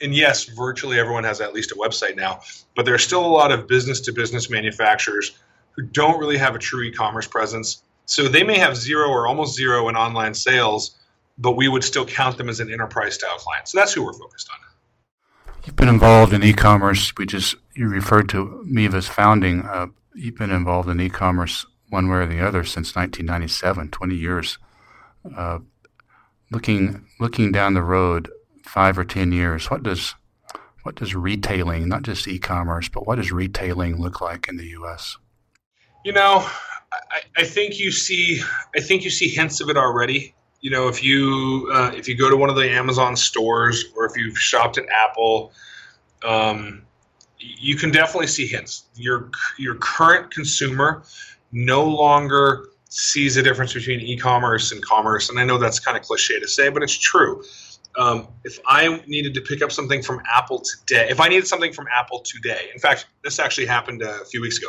and 0.00 0.14
yes 0.14 0.44
virtually 0.44 0.98
everyone 0.98 1.24
has 1.24 1.40
at 1.40 1.52
least 1.52 1.72
a 1.72 1.74
website 1.74 2.16
now 2.16 2.40
but 2.74 2.84
there 2.84 2.94
are 2.94 2.98
still 2.98 3.24
a 3.24 3.26
lot 3.26 3.50
of 3.50 3.66
business 3.66 4.00
to 4.00 4.12
business 4.12 4.50
manufacturers 4.50 5.38
who 5.72 5.82
don't 5.82 6.18
really 6.18 6.38
have 6.38 6.54
a 6.54 6.58
true 6.58 6.82
e-commerce 6.82 7.26
presence 7.26 7.82
so 8.06 8.28
they 8.28 8.44
may 8.44 8.58
have 8.58 8.76
zero 8.76 9.08
or 9.08 9.26
almost 9.26 9.56
zero 9.56 9.88
in 9.88 9.96
online 9.96 10.32
sales, 10.32 10.96
but 11.38 11.52
we 11.52 11.68
would 11.68 11.84
still 11.84 12.06
count 12.06 12.38
them 12.38 12.48
as 12.48 12.60
an 12.60 12.72
enterprise 12.72 13.14
style 13.14 13.36
client. 13.36 13.68
So 13.68 13.78
that's 13.78 13.92
who 13.92 14.04
we're 14.04 14.12
focused 14.12 14.48
on. 14.50 15.54
You've 15.64 15.76
been 15.76 15.88
involved 15.88 16.32
in 16.32 16.44
e-commerce. 16.44 17.12
We 17.18 17.26
just 17.26 17.56
you 17.74 17.88
referred 17.88 18.28
to 18.30 18.64
Miva's 18.64 19.08
founding. 19.08 19.62
Uh, 19.62 19.88
you've 20.14 20.36
been 20.36 20.52
involved 20.52 20.88
in 20.88 21.00
e-commerce 21.00 21.66
one 21.90 22.08
way 22.08 22.18
or 22.18 22.26
the 22.26 22.40
other 22.40 22.62
since 22.62 22.94
1997, 22.94 23.90
20 23.90 24.14
years. 24.14 24.58
Uh, 25.36 25.58
looking 26.52 27.04
looking 27.18 27.50
down 27.50 27.74
the 27.74 27.82
road 27.82 28.30
five 28.66 28.98
or 28.98 29.04
ten 29.04 29.32
years? 29.32 29.70
What 29.70 29.82
does 29.82 30.14
what 30.82 30.94
does 30.94 31.16
retailing, 31.16 31.88
not 31.88 32.02
just 32.02 32.28
e-commerce, 32.28 32.88
but 32.88 33.06
what 33.08 33.16
does 33.16 33.32
retailing 33.32 34.00
look 34.00 34.20
like 34.20 34.46
in 34.48 34.56
the 34.56 34.66
U.S.? 34.66 35.16
You 36.04 36.12
know, 36.12 36.48
I, 36.92 37.22
I 37.38 37.44
think 37.44 37.80
you 37.80 37.90
see 37.90 38.40
I 38.76 38.80
think 38.80 39.02
you 39.04 39.10
see 39.10 39.28
hints 39.28 39.60
of 39.60 39.68
it 39.68 39.76
already. 39.76 40.34
You 40.60 40.70
know, 40.70 40.88
if 40.88 41.02
you 41.02 41.70
uh, 41.72 41.92
if 41.94 42.08
you 42.08 42.16
go 42.16 42.30
to 42.30 42.36
one 42.36 42.50
of 42.50 42.56
the 42.56 42.70
Amazon 42.70 43.16
stores 43.16 43.84
or 43.96 44.06
if 44.06 44.16
you've 44.16 44.38
shopped 44.38 44.78
at 44.78 44.86
Apple, 44.88 45.52
um, 46.24 46.82
you 47.38 47.76
can 47.76 47.90
definitely 47.90 48.28
see 48.28 48.46
hints. 48.46 48.84
Your 48.94 49.30
your 49.58 49.74
current 49.76 50.30
consumer 50.30 51.02
no 51.52 51.84
longer 51.84 52.68
sees 52.88 53.34
the 53.34 53.42
difference 53.42 53.74
between 53.74 54.00
e-commerce 54.00 54.72
and 54.72 54.82
commerce, 54.82 55.28
and 55.28 55.38
I 55.38 55.44
know 55.44 55.58
that's 55.58 55.80
kind 55.80 55.96
of 55.96 56.02
cliche 56.04 56.40
to 56.40 56.48
say, 56.48 56.68
but 56.68 56.82
it's 56.82 56.96
true. 56.96 57.42
Um, 57.96 58.28
if 58.44 58.58
I 58.66 59.00
needed 59.06 59.32
to 59.34 59.40
pick 59.40 59.62
up 59.62 59.72
something 59.72 60.02
from 60.02 60.20
Apple 60.32 60.60
today, 60.60 61.08
if 61.08 61.18
I 61.18 61.28
needed 61.28 61.46
something 61.46 61.72
from 61.72 61.86
Apple 61.94 62.20
today, 62.20 62.68
in 62.72 62.78
fact, 62.78 63.06
this 63.24 63.38
actually 63.38 63.66
happened 63.66 64.02
a 64.02 64.24
few 64.26 64.42
weeks 64.42 64.58
ago. 64.58 64.68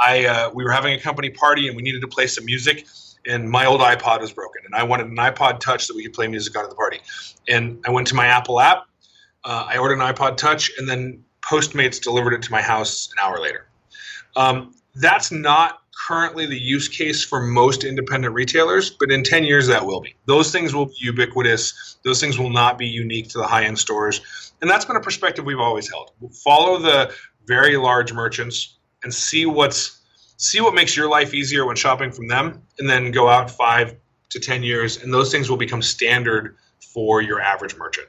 I 0.00 0.26
uh, 0.26 0.50
we 0.52 0.64
were 0.64 0.72
having 0.72 0.92
a 0.92 1.00
company 1.00 1.30
party 1.30 1.68
and 1.68 1.76
we 1.76 1.82
needed 1.82 2.00
to 2.00 2.08
play 2.08 2.26
some 2.26 2.44
music, 2.44 2.86
and 3.26 3.48
my 3.48 3.64
old 3.66 3.80
iPod 3.80 4.20
was 4.20 4.32
broken, 4.32 4.62
and 4.64 4.74
I 4.74 4.82
wanted 4.82 5.06
an 5.06 5.16
iPod 5.16 5.60
Touch 5.60 5.86
that 5.86 5.94
we 5.94 6.02
could 6.02 6.14
play 6.14 6.26
music 6.26 6.56
on 6.58 6.64
at 6.64 6.70
the 6.70 6.76
party. 6.76 7.00
And 7.48 7.80
I 7.86 7.90
went 7.90 8.08
to 8.08 8.14
my 8.14 8.26
Apple 8.26 8.58
app, 8.58 8.86
uh, 9.44 9.66
I 9.68 9.78
ordered 9.78 10.00
an 10.00 10.14
iPod 10.14 10.36
Touch, 10.36 10.72
and 10.78 10.88
then 10.88 11.22
Postmates 11.42 12.02
delivered 12.02 12.32
it 12.32 12.42
to 12.42 12.50
my 12.50 12.62
house 12.62 13.10
an 13.12 13.24
hour 13.24 13.38
later. 13.38 13.66
Um, 14.34 14.74
that's 14.94 15.30
not 15.30 15.80
currently 16.06 16.46
the 16.46 16.58
use 16.58 16.88
case 16.88 17.24
for 17.24 17.40
most 17.40 17.84
independent 17.84 18.34
retailers, 18.34 18.90
but 18.90 19.10
in 19.10 19.22
10 19.22 19.44
years 19.44 19.66
that 19.66 19.84
will 19.84 20.00
be. 20.00 20.14
Those 20.26 20.50
things 20.50 20.74
will 20.74 20.86
be 20.86 20.96
ubiquitous. 20.98 21.98
Those 22.04 22.20
things 22.20 22.38
will 22.38 22.50
not 22.50 22.78
be 22.78 22.86
unique 22.86 23.28
to 23.30 23.38
the 23.38 23.46
high 23.46 23.64
end 23.64 23.78
stores. 23.78 24.52
And 24.60 24.70
that's 24.70 24.84
been 24.84 24.96
a 24.96 25.00
perspective 25.00 25.44
we've 25.44 25.60
always 25.60 25.90
held. 25.90 26.12
Follow 26.44 26.78
the 26.78 27.12
very 27.46 27.76
large 27.76 28.12
merchants 28.12 28.76
and 29.02 29.12
see 29.12 29.46
what's 29.46 30.00
see 30.36 30.60
what 30.60 30.74
makes 30.74 30.96
your 30.96 31.08
life 31.08 31.32
easier 31.32 31.64
when 31.64 31.76
shopping 31.76 32.10
from 32.10 32.26
them 32.26 32.60
and 32.78 32.90
then 32.90 33.10
go 33.12 33.28
out 33.28 33.50
5 33.50 33.94
to 34.30 34.40
10 34.40 34.62
years 34.62 35.02
and 35.02 35.14
those 35.14 35.30
things 35.30 35.48
will 35.48 35.56
become 35.56 35.80
standard 35.80 36.56
for 36.92 37.22
your 37.22 37.40
average 37.40 37.76
merchant. 37.76 38.08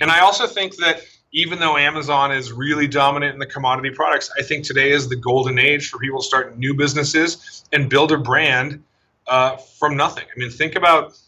And 0.00 0.10
I 0.10 0.20
also 0.20 0.46
think 0.46 0.76
that 0.76 1.02
even 1.32 1.58
though 1.58 1.76
Amazon 1.76 2.30
is 2.30 2.52
really 2.52 2.86
dominant 2.86 3.32
in 3.32 3.38
the 3.38 3.46
commodity 3.46 3.90
products, 3.90 4.30
I 4.38 4.42
think 4.42 4.64
today 4.64 4.92
is 4.92 5.08
the 5.08 5.16
golden 5.16 5.58
age 5.58 5.88
for 5.88 5.98
people 5.98 6.20
to 6.20 6.26
start 6.26 6.58
new 6.58 6.74
businesses 6.74 7.64
and 7.72 7.88
build 7.88 8.12
a 8.12 8.18
brand 8.18 8.84
uh, 9.26 9.56
from 9.56 9.96
nothing. 9.96 10.24
I 10.24 10.38
mean, 10.38 10.50
think 10.50 10.76
about 10.76 11.18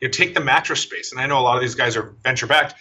you 0.00 0.08
know, 0.08 0.12
take 0.12 0.34
the 0.34 0.40
mattress 0.40 0.80
space, 0.80 1.12
and 1.12 1.20
I 1.20 1.26
know 1.26 1.38
a 1.38 1.42
lot 1.42 1.56
of 1.56 1.60
these 1.60 1.74
guys 1.74 1.94
are 1.96 2.14
venture 2.22 2.46
backed, 2.46 2.74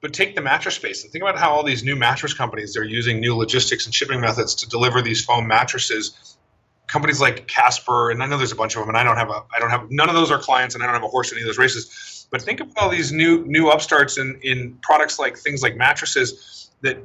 but 0.00 0.12
take 0.12 0.34
the 0.34 0.42
mattress 0.42 0.74
space 0.74 1.04
and 1.04 1.12
think 1.12 1.22
about 1.22 1.38
how 1.38 1.52
all 1.52 1.62
these 1.62 1.84
new 1.84 1.94
mattress 1.94 2.34
companies 2.34 2.74
they're 2.74 2.82
using 2.82 3.20
new 3.20 3.36
logistics 3.36 3.86
and 3.86 3.94
shipping 3.94 4.20
methods 4.20 4.56
to 4.56 4.68
deliver 4.68 5.00
these 5.00 5.24
foam 5.24 5.46
mattresses. 5.46 6.36
Companies 6.88 7.20
like 7.20 7.46
Casper, 7.46 8.10
and 8.10 8.22
I 8.22 8.26
know 8.26 8.36
there's 8.36 8.52
a 8.52 8.56
bunch 8.56 8.74
of 8.74 8.80
them, 8.80 8.88
and 8.88 8.98
I 8.98 9.04
don't 9.04 9.16
have 9.16 9.30
a, 9.30 9.42
I 9.54 9.60
don't 9.60 9.70
have 9.70 9.90
none 9.90 10.08
of 10.08 10.16
those 10.16 10.30
are 10.32 10.38
clients, 10.38 10.74
and 10.74 10.82
I 10.82 10.86
don't 10.86 10.94
have 10.94 11.04
a 11.04 11.08
horse 11.08 11.30
in 11.30 11.38
any 11.38 11.42
of 11.42 11.46
those 11.46 11.58
races 11.58 12.13
but 12.30 12.42
think 12.42 12.60
about 12.60 12.76
all 12.76 12.90
these 12.90 13.12
new 13.12 13.44
new 13.46 13.70
upstarts 13.70 14.18
in 14.18 14.38
in 14.42 14.78
products 14.82 15.18
like 15.18 15.36
things 15.36 15.62
like 15.62 15.76
mattresses 15.76 16.70
that 16.82 16.98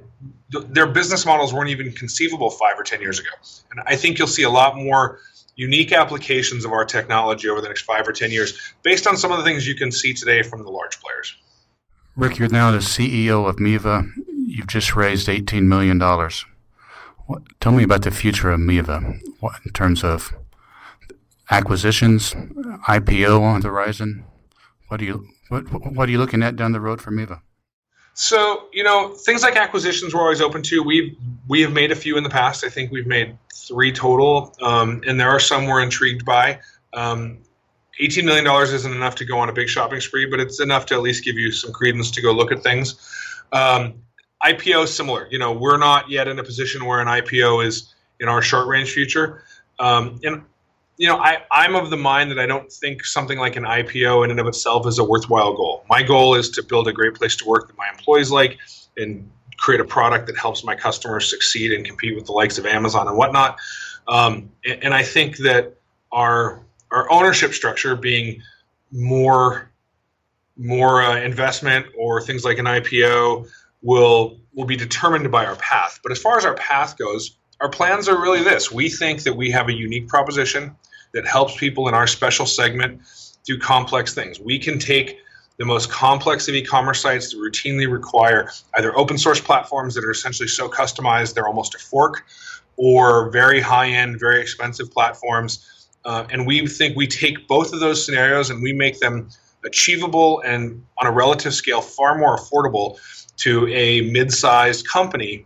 th- 0.52 0.66
their 0.70 0.88
business 0.88 1.26
models 1.26 1.54
weren't 1.54 1.70
even 1.70 1.92
conceivable 1.92 2.50
five 2.50 2.78
or 2.78 2.84
ten 2.84 3.02
years 3.02 3.20
ago. 3.20 3.30
And 3.72 3.82
I 3.86 3.96
think 3.96 4.18
you'll 4.18 4.28
see 4.28 4.44
a 4.44 4.50
lot 4.50 4.76
more 4.76 5.20
unique 5.56 5.92
applications 5.92 6.66
of 6.66 6.72
our 6.72 6.86
technology 6.86 7.50
over 7.50 7.62
the 7.62 7.68
next 7.68 7.82
five 7.84 8.08
or 8.08 8.12
ten 8.12 8.32
years, 8.32 8.74
based 8.84 9.08
on 9.08 9.18
some 9.18 9.32
of 9.32 9.38
the 9.38 9.44
things 9.44 9.68
you 9.68 9.76
can 9.76 9.92
see 9.92 10.14
today 10.14 10.42
from 10.42 10.64
the 10.64 10.70
large 10.70 11.00
players. 11.02 11.36
Rick, 12.16 12.38
you're 12.38 12.50
now 12.50 12.72
the 12.72 12.80
CEO 12.80 13.48
of 13.48 13.60
Miva. 13.60 14.04
You've 14.28 14.68
just 14.68 14.96
raised 14.96 15.28
$18 15.28 15.64
million. 15.64 16.00
Tell 17.60 17.72
me 17.72 17.84
about 17.84 18.02
the 18.02 18.12
future 18.12 18.52
of 18.52 18.60
Miva 18.60 19.00
what, 19.40 19.62
in 19.66 19.72
terms 19.72 20.04
of 20.04 20.34
acquisitions, 21.50 22.34
IPO 22.34 23.42
on 23.42 23.62
the 23.62 23.70
horizon. 23.70 24.26
What 24.90 25.02
are 25.02 25.06
you 25.06 25.28
what 25.50 25.64
what 25.96 26.10
are 26.10 26.12
you 26.12 26.18
looking 26.18 26.44
at 26.44 26.56
down 26.56 26.72
the 26.72 26.82
road 26.82 27.02
for 27.02 27.12
Miva? 27.12 27.42
So 28.16 28.68
you 28.74 28.84
know 28.84 29.14
things 29.14 29.44
like 29.44 29.56
acquisitions 29.56 30.14
we're 30.14 30.22
always 30.22 30.42
open 30.42 30.62
to. 30.64 30.84
We 30.84 31.18
we 31.48 31.62
have 31.62 31.72
made 31.72 31.92
a 31.92 31.96
few 31.96 32.18
in 32.18 32.24
the 32.24 32.30
past. 32.30 32.64
I 32.64 32.70
think 32.70 32.92
we've 32.92 33.08
made 33.08 33.38
three 33.54 33.92
total, 33.92 34.56
um, 34.62 35.02
and 35.08 35.20
there 35.20 35.30
are 35.30 35.40
some 35.40 35.68
we're 35.68 35.82
intrigued 35.82 36.26
by. 36.26 36.60
Um, 36.94 37.40
$18 38.02 38.24
million 38.24 38.48
isn't 38.48 38.94
enough 38.94 39.16
to 39.16 39.26
go 39.26 39.38
on 39.38 39.50
a 39.50 39.54
big 39.54 39.68
shopping 39.68 40.00
spree, 40.00 40.26
but 40.26 40.40
it's 40.40 40.62
enough 40.62 40.86
to 40.88 40.96
at 40.96 41.02
least 41.02 41.26
give 41.26 41.36
you 41.36 41.52
some 41.52 41.74
credence 41.74 42.10
to 42.12 42.22
go 42.22 42.32
look 42.32 42.50
at 42.50 42.64
things. 42.64 42.96
Um, 43.52 43.96
IPO 44.44 44.88
similar. 44.88 45.28
You 45.30 45.38
know, 45.38 45.52
we're 45.52 45.78
not 45.78 46.10
yet 46.10 46.30
in 46.30 46.40
a 46.40 46.44
position 46.44 46.86
where 46.86 47.02
an 47.02 47.08
IPO 47.08 47.66
is 47.66 47.94
in 48.22 48.30
our 48.30 48.42
short 48.42 48.68
range 48.68 48.92
future. 48.92 49.44
Um, 49.80 50.20
and 50.24 50.44
you 51.00 51.08
know, 51.08 51.18
I, 51.18 51.38
I'm 51.50 51.76
of 51.76 51.90
the 51.90 51.98
mind 51.98 52.30
that 52.30 52.40
I 52.40 52.46
don't 52.46 52.70
think 52.70 53.06
something 53.06 53.40
like 53.40 53.56
an 53.56 53.64
IPO 53.64 54.26
in 54.26 54.32
and 54.32 54.40
of 54.40 54.48
itself 54.48 54.86
is 54.86 55.00
a 55.00 55.04
worthwhile 55.04 55.56
goal. 55.56 55.86
My 55.90 56.04
goal 56.04 56.36
is 56.36 56.50
to 56.52 56.62
build 56.62 56.90
a 56.90 56.94
great 56.94 57.16
place 57.16 57.38
to 57.38 57.46
work 57.46 57.68
that 57.68 57.78
my 57.78 57.88
employees 57.90 58.32
like 58.32 58.58
and 58.98 59.28
create 59.56 59.80
a 59.80 59.86
product 59.86 60.28
that 60.28 60.38
helps 60.38 60.62
my 60.66 60.76
customers 60.76 61.30
succeed 61.30 61.72
and 61.72 61.86
compete 61.86 62.16
with 62.16 62.26
the 62.26 62.34
likes 62.34 62.58
of 62.58 62.66
Amazon 62.66 63.08
and 63.08 63.16
whatnot. 63.16 63.58
Um, 64.10 64.52
and, 64.66 64.84
and 64.84 64.94
I 64.94 65.02
think 65.04 65.38
that 65.38 65.78
our 66.12 66.62
our 66.92 67.10
ownership 67.10 67.54
structure 67.54 67.96
being 67.96 68.42
more 68.92 69.72
more 70.58 71.02
uh, 71.02 71.22
investment 71.22 71.86
or 71.98 72.22
things 72.22 72.44
like 72.44 72.58
an 72.58 72.66
IPO 72.66 73.48
will 73.82 74.38
will 74.54 74.66
be 74.66 74.76
determined 74.76 75.32
by 75.32 75.46
our 75.46 75.56
path. 75.56 76.02
But 76.04 76.12
as 76.12 76.22
far 76.22 76.38
as 76.38 76.44
our 76.44 76.56
path 76.56 76.98
goes, 76.98 77.38
our 77.62 77.70
plans 77.70 78.10
are 78.10 78.22
really 78.22 78.44
this: 78.44 78.70
we 78.70 78.90
think 78.90 79.24
that 79.24 79.38
we 79.38 79.50
have 79.52 79.70
a 79.70 79.74
unique 79.74 80.10
proposition 80.10 80.76
that 81.14 81.28
helps 81.28 81.58
people 81.58 81.88
in 81.88 81.94
our 81.94 82.08
special 82.08 82.46
segment 82.46 83.02
do 83.46 83.58
complex 83.58 84.14
things. 84.14 84.40
We 84.40 84.60
can 84.60 84.80
take 84.80 85.20
the 85.58 85.66
most 85.66 85.90
complex 85.90 86.48
of 86.48 86.56
e-commerce 86.56 87.02
sites 87.02 87.32
that 87.32 87.38
routinely 87.38 87.92
require 87.92 88.50
either 88.76 88.98
open 88.98 89.18
source 89.18 89.42
platforms 89.42 89.94
that 89.96 90.06
are 90.06 90.12
essentially 90.12 90.48
so 90.48 90.70
customized 90.70 91.34
they're 91.34 91.48
almost 91.48 91.76
a 91.76 91.80
fork, 91.80 92.26
or 92.78 93.30
very 93.30 93.60
high-end, 93.60 94.20
very 94.20 94.40
expensive 94.40 94.90
platforms. 94.90 95.90
Uh, 96.06 96.26
and 96.30 96.48
we 96.48 96.66
think 96.66 96.96
we 96.96 97.06
take 97.06 97.46
both 97.48 97.74
of 97.74 97.82
those 97.82 98.04
scenarios 98.06 98.50
and 98.50 98.64
we 98.64 98.72
make 98.72 99.00
them 99.00 99.28
achievable 99.66 100.42
and 100.46 100.82
on 100.98 101.08
a 101.08 101.12
relative 101.12 101.54
scale 101.54 101.82
far 101.82 102.18
more 102.18 102.38
affordable 102.38 102.98
to 103.36 103.68
a 103.68 104.02
mid-sized 104.02 104.88
company 104.88 105.46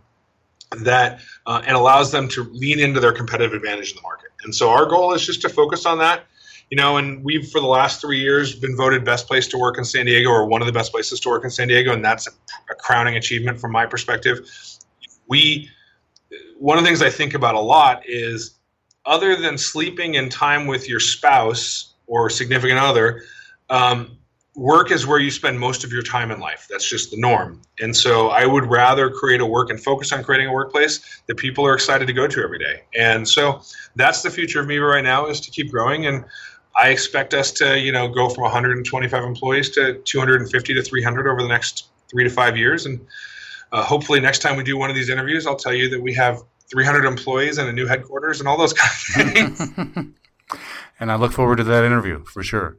that 0.78 1.20
uh, 1.46 1.60
and 1.66 1.76
allows 1.76 2.12
them 2.12 2.28
to 2.28 2.44
lean 2.52 2.78
into 2.78 3.00
their 3.00 3.12
competitive 3.12 3.52
advantage 3.52 3.90
in 3.90 3.96
the 3.96 4.02
market. 4.02 4.23
And 4.44 4.54
so 4.54 4.70
our 4.70 4.86
goal 4.86 5.12
is 5.14 5.24
just 5.24 5.42
to 5.42 5.48
focus 5.48 5.86
on 5.86 5.98
that. 5.98 6.24
You 6.70 6.76
know, 6.76 6.96
and 6.96 7.22
we've 7.22 7.48
for 7.50 7.60
the 7.60 7.66
last 7.66 8.00
three 8.00 8.20
years 8.20 8.54
been 8.54 8.74
voted 8.74 9.04
best 9.04 9.28
place 9.28 9.46
to 9.48 9.58
work 9.58 9.76
in 9.76 9.84
San 9.84 10.06
Diego 10.06 10.30
or 10.30 10.46
one 10.46 10.62
of 10.62 10.66
the 10.66 10.72
best 10.72 10.92
places 10.92 11.20
to 11.20 11.28
work 11.28 11.44
in 11.44 11.50
San 11.50 11.68
Diego, 11.68 11.92
and 11.92 12.04
that's 12.04 12.26
a, 12.26 12.30
a 12.70 12.74
crowning 12.74 13.16
achievement 13.16 13.60
from 13.60 13.70
my 13.70 13.84
perspective. 13.84 14.48
We 15.28 15.70
one 16.58 16.78
of 16.78 16.84
the 16.84 16.88
things 16.88 17.02
I 17.02 17.10
think 17.10 17.34
about 17.34 17.54
a 17.54 17.60
lot 17.60 18.02
is 18.06 18.54
other 19.06 19.36
than 19.36 19.58
sleeping 19.58 20.14
in 20.14 20.30
time 20.30 20.66
with 20.66 20.88
your 20.88 21.00
spouse 21.00 21.92
or 22.06 22.30
significant 22.30 22.80
other, 22.80 23.22
um, 23.68 24.18
work 24.56 24.90
is 24.90 25.06
where 25.06 25.18
you 25.18 25.30
spend 25.30 25.58
most 25.58 25.82
of 25.84 25.92
your 25.92 26.02
time 26.02 26.30
in 26.30 26.38
life. 26.38 26.66
That's 26.70 26.88
just 26.88 27.10
the 27.10 27.16
norm. 27.16 27.60
And 27.80 27.96
so 27.96 28.28
I 28.28 28.46
would 28.46 28.66
rather 28.66 29.10
create 29.10 29.40
a 29.40 29.46
work 29.46 29.70
and 29.70 29.82
focus 29.82 30.12
on 30.12 30.22
creating 30.22 30.48
a 30.48 30.52
workplace 30.52 31.22
that 31.26 31.36
people 31.36 31.66
are 31.66 31.74
excited 31.74 32.06
to 32.06 32.12
go 32.12 32.28
to 32.28 32.42
every 32.42 32.58
day. 32.58 32.82
And 32.94 33.28
so 33.28 33.62
that's 33.96 34.22
the 34.22 34.30
future 34.30 34.60
of 34.60 34.66
Miva 34.66 34.84
right 34.84 35.04
now 35.04 35.26
is 35.26 35.40
to 35.40 35.50
keep 35.50 35.70
growing. 35.70 36.06
And 36.06 36.24
I 36.76 36.90
expect 36.90 37.34
us 37.34 37.50
to, 37.52 37.78
you 37.78 37.90
know, 37.90 38.08
go 38.08 38.28
from 38.28 38.42
125 38.42 39.24
employees 39.24 39.70
to 39.70 39.94
250 40.04 40.74
to 40.74 40.82
300 40.82 41.26
over 41.26 41.42
the 41.42 41.48
next 41.48 41.88
three 42.08 42.24
to 42.24 42.30
five 42.30 42.56
years. 42.56 42.86
And 42.86 43.04
uh, 43.72 43.82
hopefully 43.82 44.20
next 44.20 44.38
time 44.38 44.56
we 44.56 44.62
do 44.62 44.76
one 44.76 44.88
of 44.88 44.96
these 44.96 45.08
interviews, 45.08 45.46
I'll 45.46 45.56
tell 45.56 45.74
you 45.74 45.88
that 45.90 46.00
we 46.00 46.14
have 46.14 46.42
300 46.70 47.04
employees 47.04 47.58
and 47.58 47.68
a 47.68 47.72
new 47.72 47.86
headquarters 47.86 48.40
and 48.40 48.48
all 48.48 48.56
those 48.56 48.72
kind 48.72 49.28
of 49.28 49.56
things. 49.56 50.14
and 51.00 51.10
I 51.10 51.16
look 51.16 51.32
forward 51.32 51.56
to 51.56 51.64
that 51.64 51.84
interview 51.84 52.24
for 52.24 52.42
sure. 52.42 52.78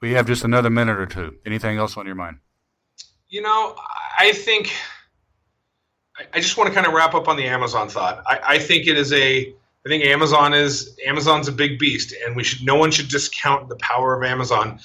We 0.00 0.12
have 0.12 0.26
just 0.26 0.44
another 0.44 0.70
minute 0.70 0.98
or 0.98 1.06
two. 1.06 1.36
Anything 1.46 1.78
else 1.78 1.96
on 1.96 2.06
your 2.06 2.14
mind? 2.14 2.38
You 3.28 3.42
know, 3.42 3.76
I 4.18 4.32
think 4.32 4.72
I 6.32 6.40
just 6.40 6.56
want 6.56 6.68
to 6.68 6.74
kind 6.74 6.86
of 6.86 6.92
wrap 6.92 7.14
up 7.14 7.28
on 7.28 7.36
the 7.36 7.46
Amazon 7.46 7.88
thought. 7.88 8.22
I, 8.26 8.40
I 8.42 8.58
think 8.58 8.86
it 8.86 8.96
is 8.96 9.12
a 9.12 9.54
I 9.86 9.88
think 9.88 10.04
Amazon 10.04 10.54
is 10.54 10.98
Amazon's 11.06 11.48
a 11.48 11.52
big 11.52 11.78
beast, 11.78 12.14
and 12.24 12.34
we 12.34 12.42
should 12.44 12.64
no 12.64 12.76
one 12.76 12.90
should 12.90 13.08
discount 13.08 13.68
the 13.68 13.76
power 13.76 14.16
of 14.16 14.28
Amazon. 14.28 14.80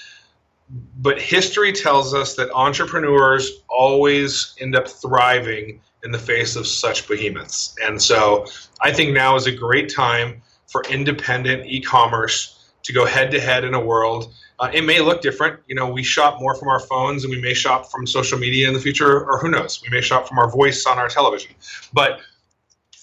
But 0.97 1.19
history 1.19 1.73
tells 1.73 2.13
us 2.13 2.35
that 2.35 2.49
entrepreneurs 2.51 3.49
always 3.67 4.55
end 4.59 4.75
up 4.75 4.87
thriving 4.87 5.81
in 6.03 6.11
the 6.11 6.19
face 6.19 6.55
of 6.55 6.65
such 6.65 7.07
behemoths. 7.07 7.75
And 7.83 8.01
so 8.01 8.45
I 8.81 8.93
think 8.93 9.13
now 9.13 9.35
is 9.35 9.47
a 9.47 9.51
great 9.51 9.93
time 9.93 10.41
for 10.67 10.83
independent 10.89 11.65
e-commerce 11.65 12.71
to 12.83 12.93
go 12.93 13.05
head 13.05 13.31
to 13.31 13.41
head 13.41 13.63
in 13.63 13.73
a 13.73 13.79
world 13.79 14.33
Uh, 14.61 14.69
it 14.71 14.83
may 14.83 15.01
look 15.01 15.21
different. 15.21 15.59
You 15.67 15.73
know, 15.73 15.89
we 15.89 16.03
shop 16.03 16.39
more 16.39 16.53
from 16.53 16.67
our 16.67 16.79
phones 16.79 17.23
and 17.23 17.31
we 17.31 17.41
may 17.41 17.55
shop 17.55 17.89
from 17.91 18.05
social 18.05 18.37
media 18.37 18.67
in 18.67 18.75
the 18.75 18.79
future, 18.79 19.25
or 19.25 19.39
who 19.39 19.49
knows, 19.49 19.81
we 19.81 19.89
may 19.89 20.01
shop 20.01 20.27
from 20.27 20.37
our 20.37 20.51
voice 20.51 20.85
on 20.85 20.99
our 20.99 21.09
television. 21.09 21.51
But 21.91 22.19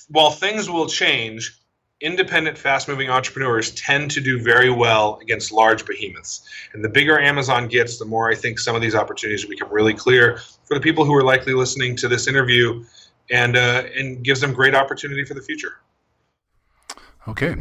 while 0.08 0.30
things 0.30 0.70
will 0.70 0.86
change, 0.86 1.58
independent, 2.00 2.56
fast 2.56 2.86
moving 2.86 3.10
entrepreneurs 3.10 3.72
tend 3.72 4.08
to 4.12 4.20
do 4.20 4.40
very 4.40 4.70
well 4.70 5.18
against 5.20 5.50
large 5.50 5.84
behemoths. 5.84 6.48
And 6.74 6.84
the 6.84 6.88
bigger 6.88 7.18
Amazon 7.18 7.66
gets, 7.66 7.98
the 7.98 8.04
more 8.04 8.30
I 8.30 8.36
think 8.36 8.60
some 8.60 8.76
of 8.76 8.80
these 8.80 8.94
opportunities 8.94 9.44
become 9.44 9.72
really 9.72 9.94
clear 9.94 10.40
for 10.64 10.74
the 10.74 10.80
people 10.80 11.04
who 11.04 11.14
are 11.14 11.24
likely 11.24 11.54
listening 11.54 11.96
to 11.96 12.06
this 12.06 12.28
interview 12.28 12.84
and, 13.30 13.56
uh, 13.56 13.82
and 13.96 14.22
gives 14.22 14.40
them 14.40 14.52
great 14.52 14.76
opportunity 14.76 15.24
for 15.24 15.34
the 15.34 15.42
future. 15.42 15.80
Okay. 17.26 17.56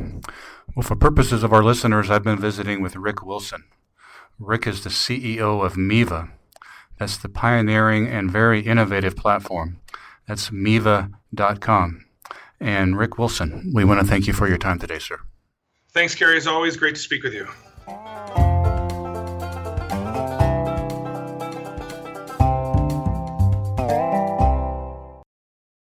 Well, 0.76 0.84
for 0.84 0.96
purposes 0.96 1.42
of 1.42 1.52
our 1.52 1.64
listeners, 1.64 2.12
I've 2.12 2.24
been 2.24 2.40
visiting 2.40 2.84
with 2.84 2.96
Rick 2.96 3.26
Wilson. 3.26 3.64
Rick 4.40 4.68
is 4.68 4.84
the 4.84 4.90
CEO 4.90 5.66
of 5.66 5.78
Miva. 5.78 6.30
That's 7.00 7.18
the 7.18 7.30
pioneering 7.30 8.08
and 8.08 8.32
very 8.32 8.62
innovative 8.62 9.16
platform. 9.16 9.80
That's 10.28 10.52
miva.com. 10.52 12.06
And 12.60 12.98
Rick 12.98 13.18
Wilson, 13.18 13.72
we 13.74 13.86
want 13.86 14.00
to 14.00 14.06
thank 14.06 14.28
you 14.28 14.34
for 14.34 14.48
your 14.48 14.58
time 14.58 14.80
today, 14.80 15.00
sir. 15.00 15.20
Thanks, 15.94 16.16
Kerry. 16.16 16.38
As 16.38 16.48
always, 16.48 16.76
great 16.76 16.96
to 16.96 17.02
speak 17.02 17.24
with 17.24 17.34
you. 17.34 17.48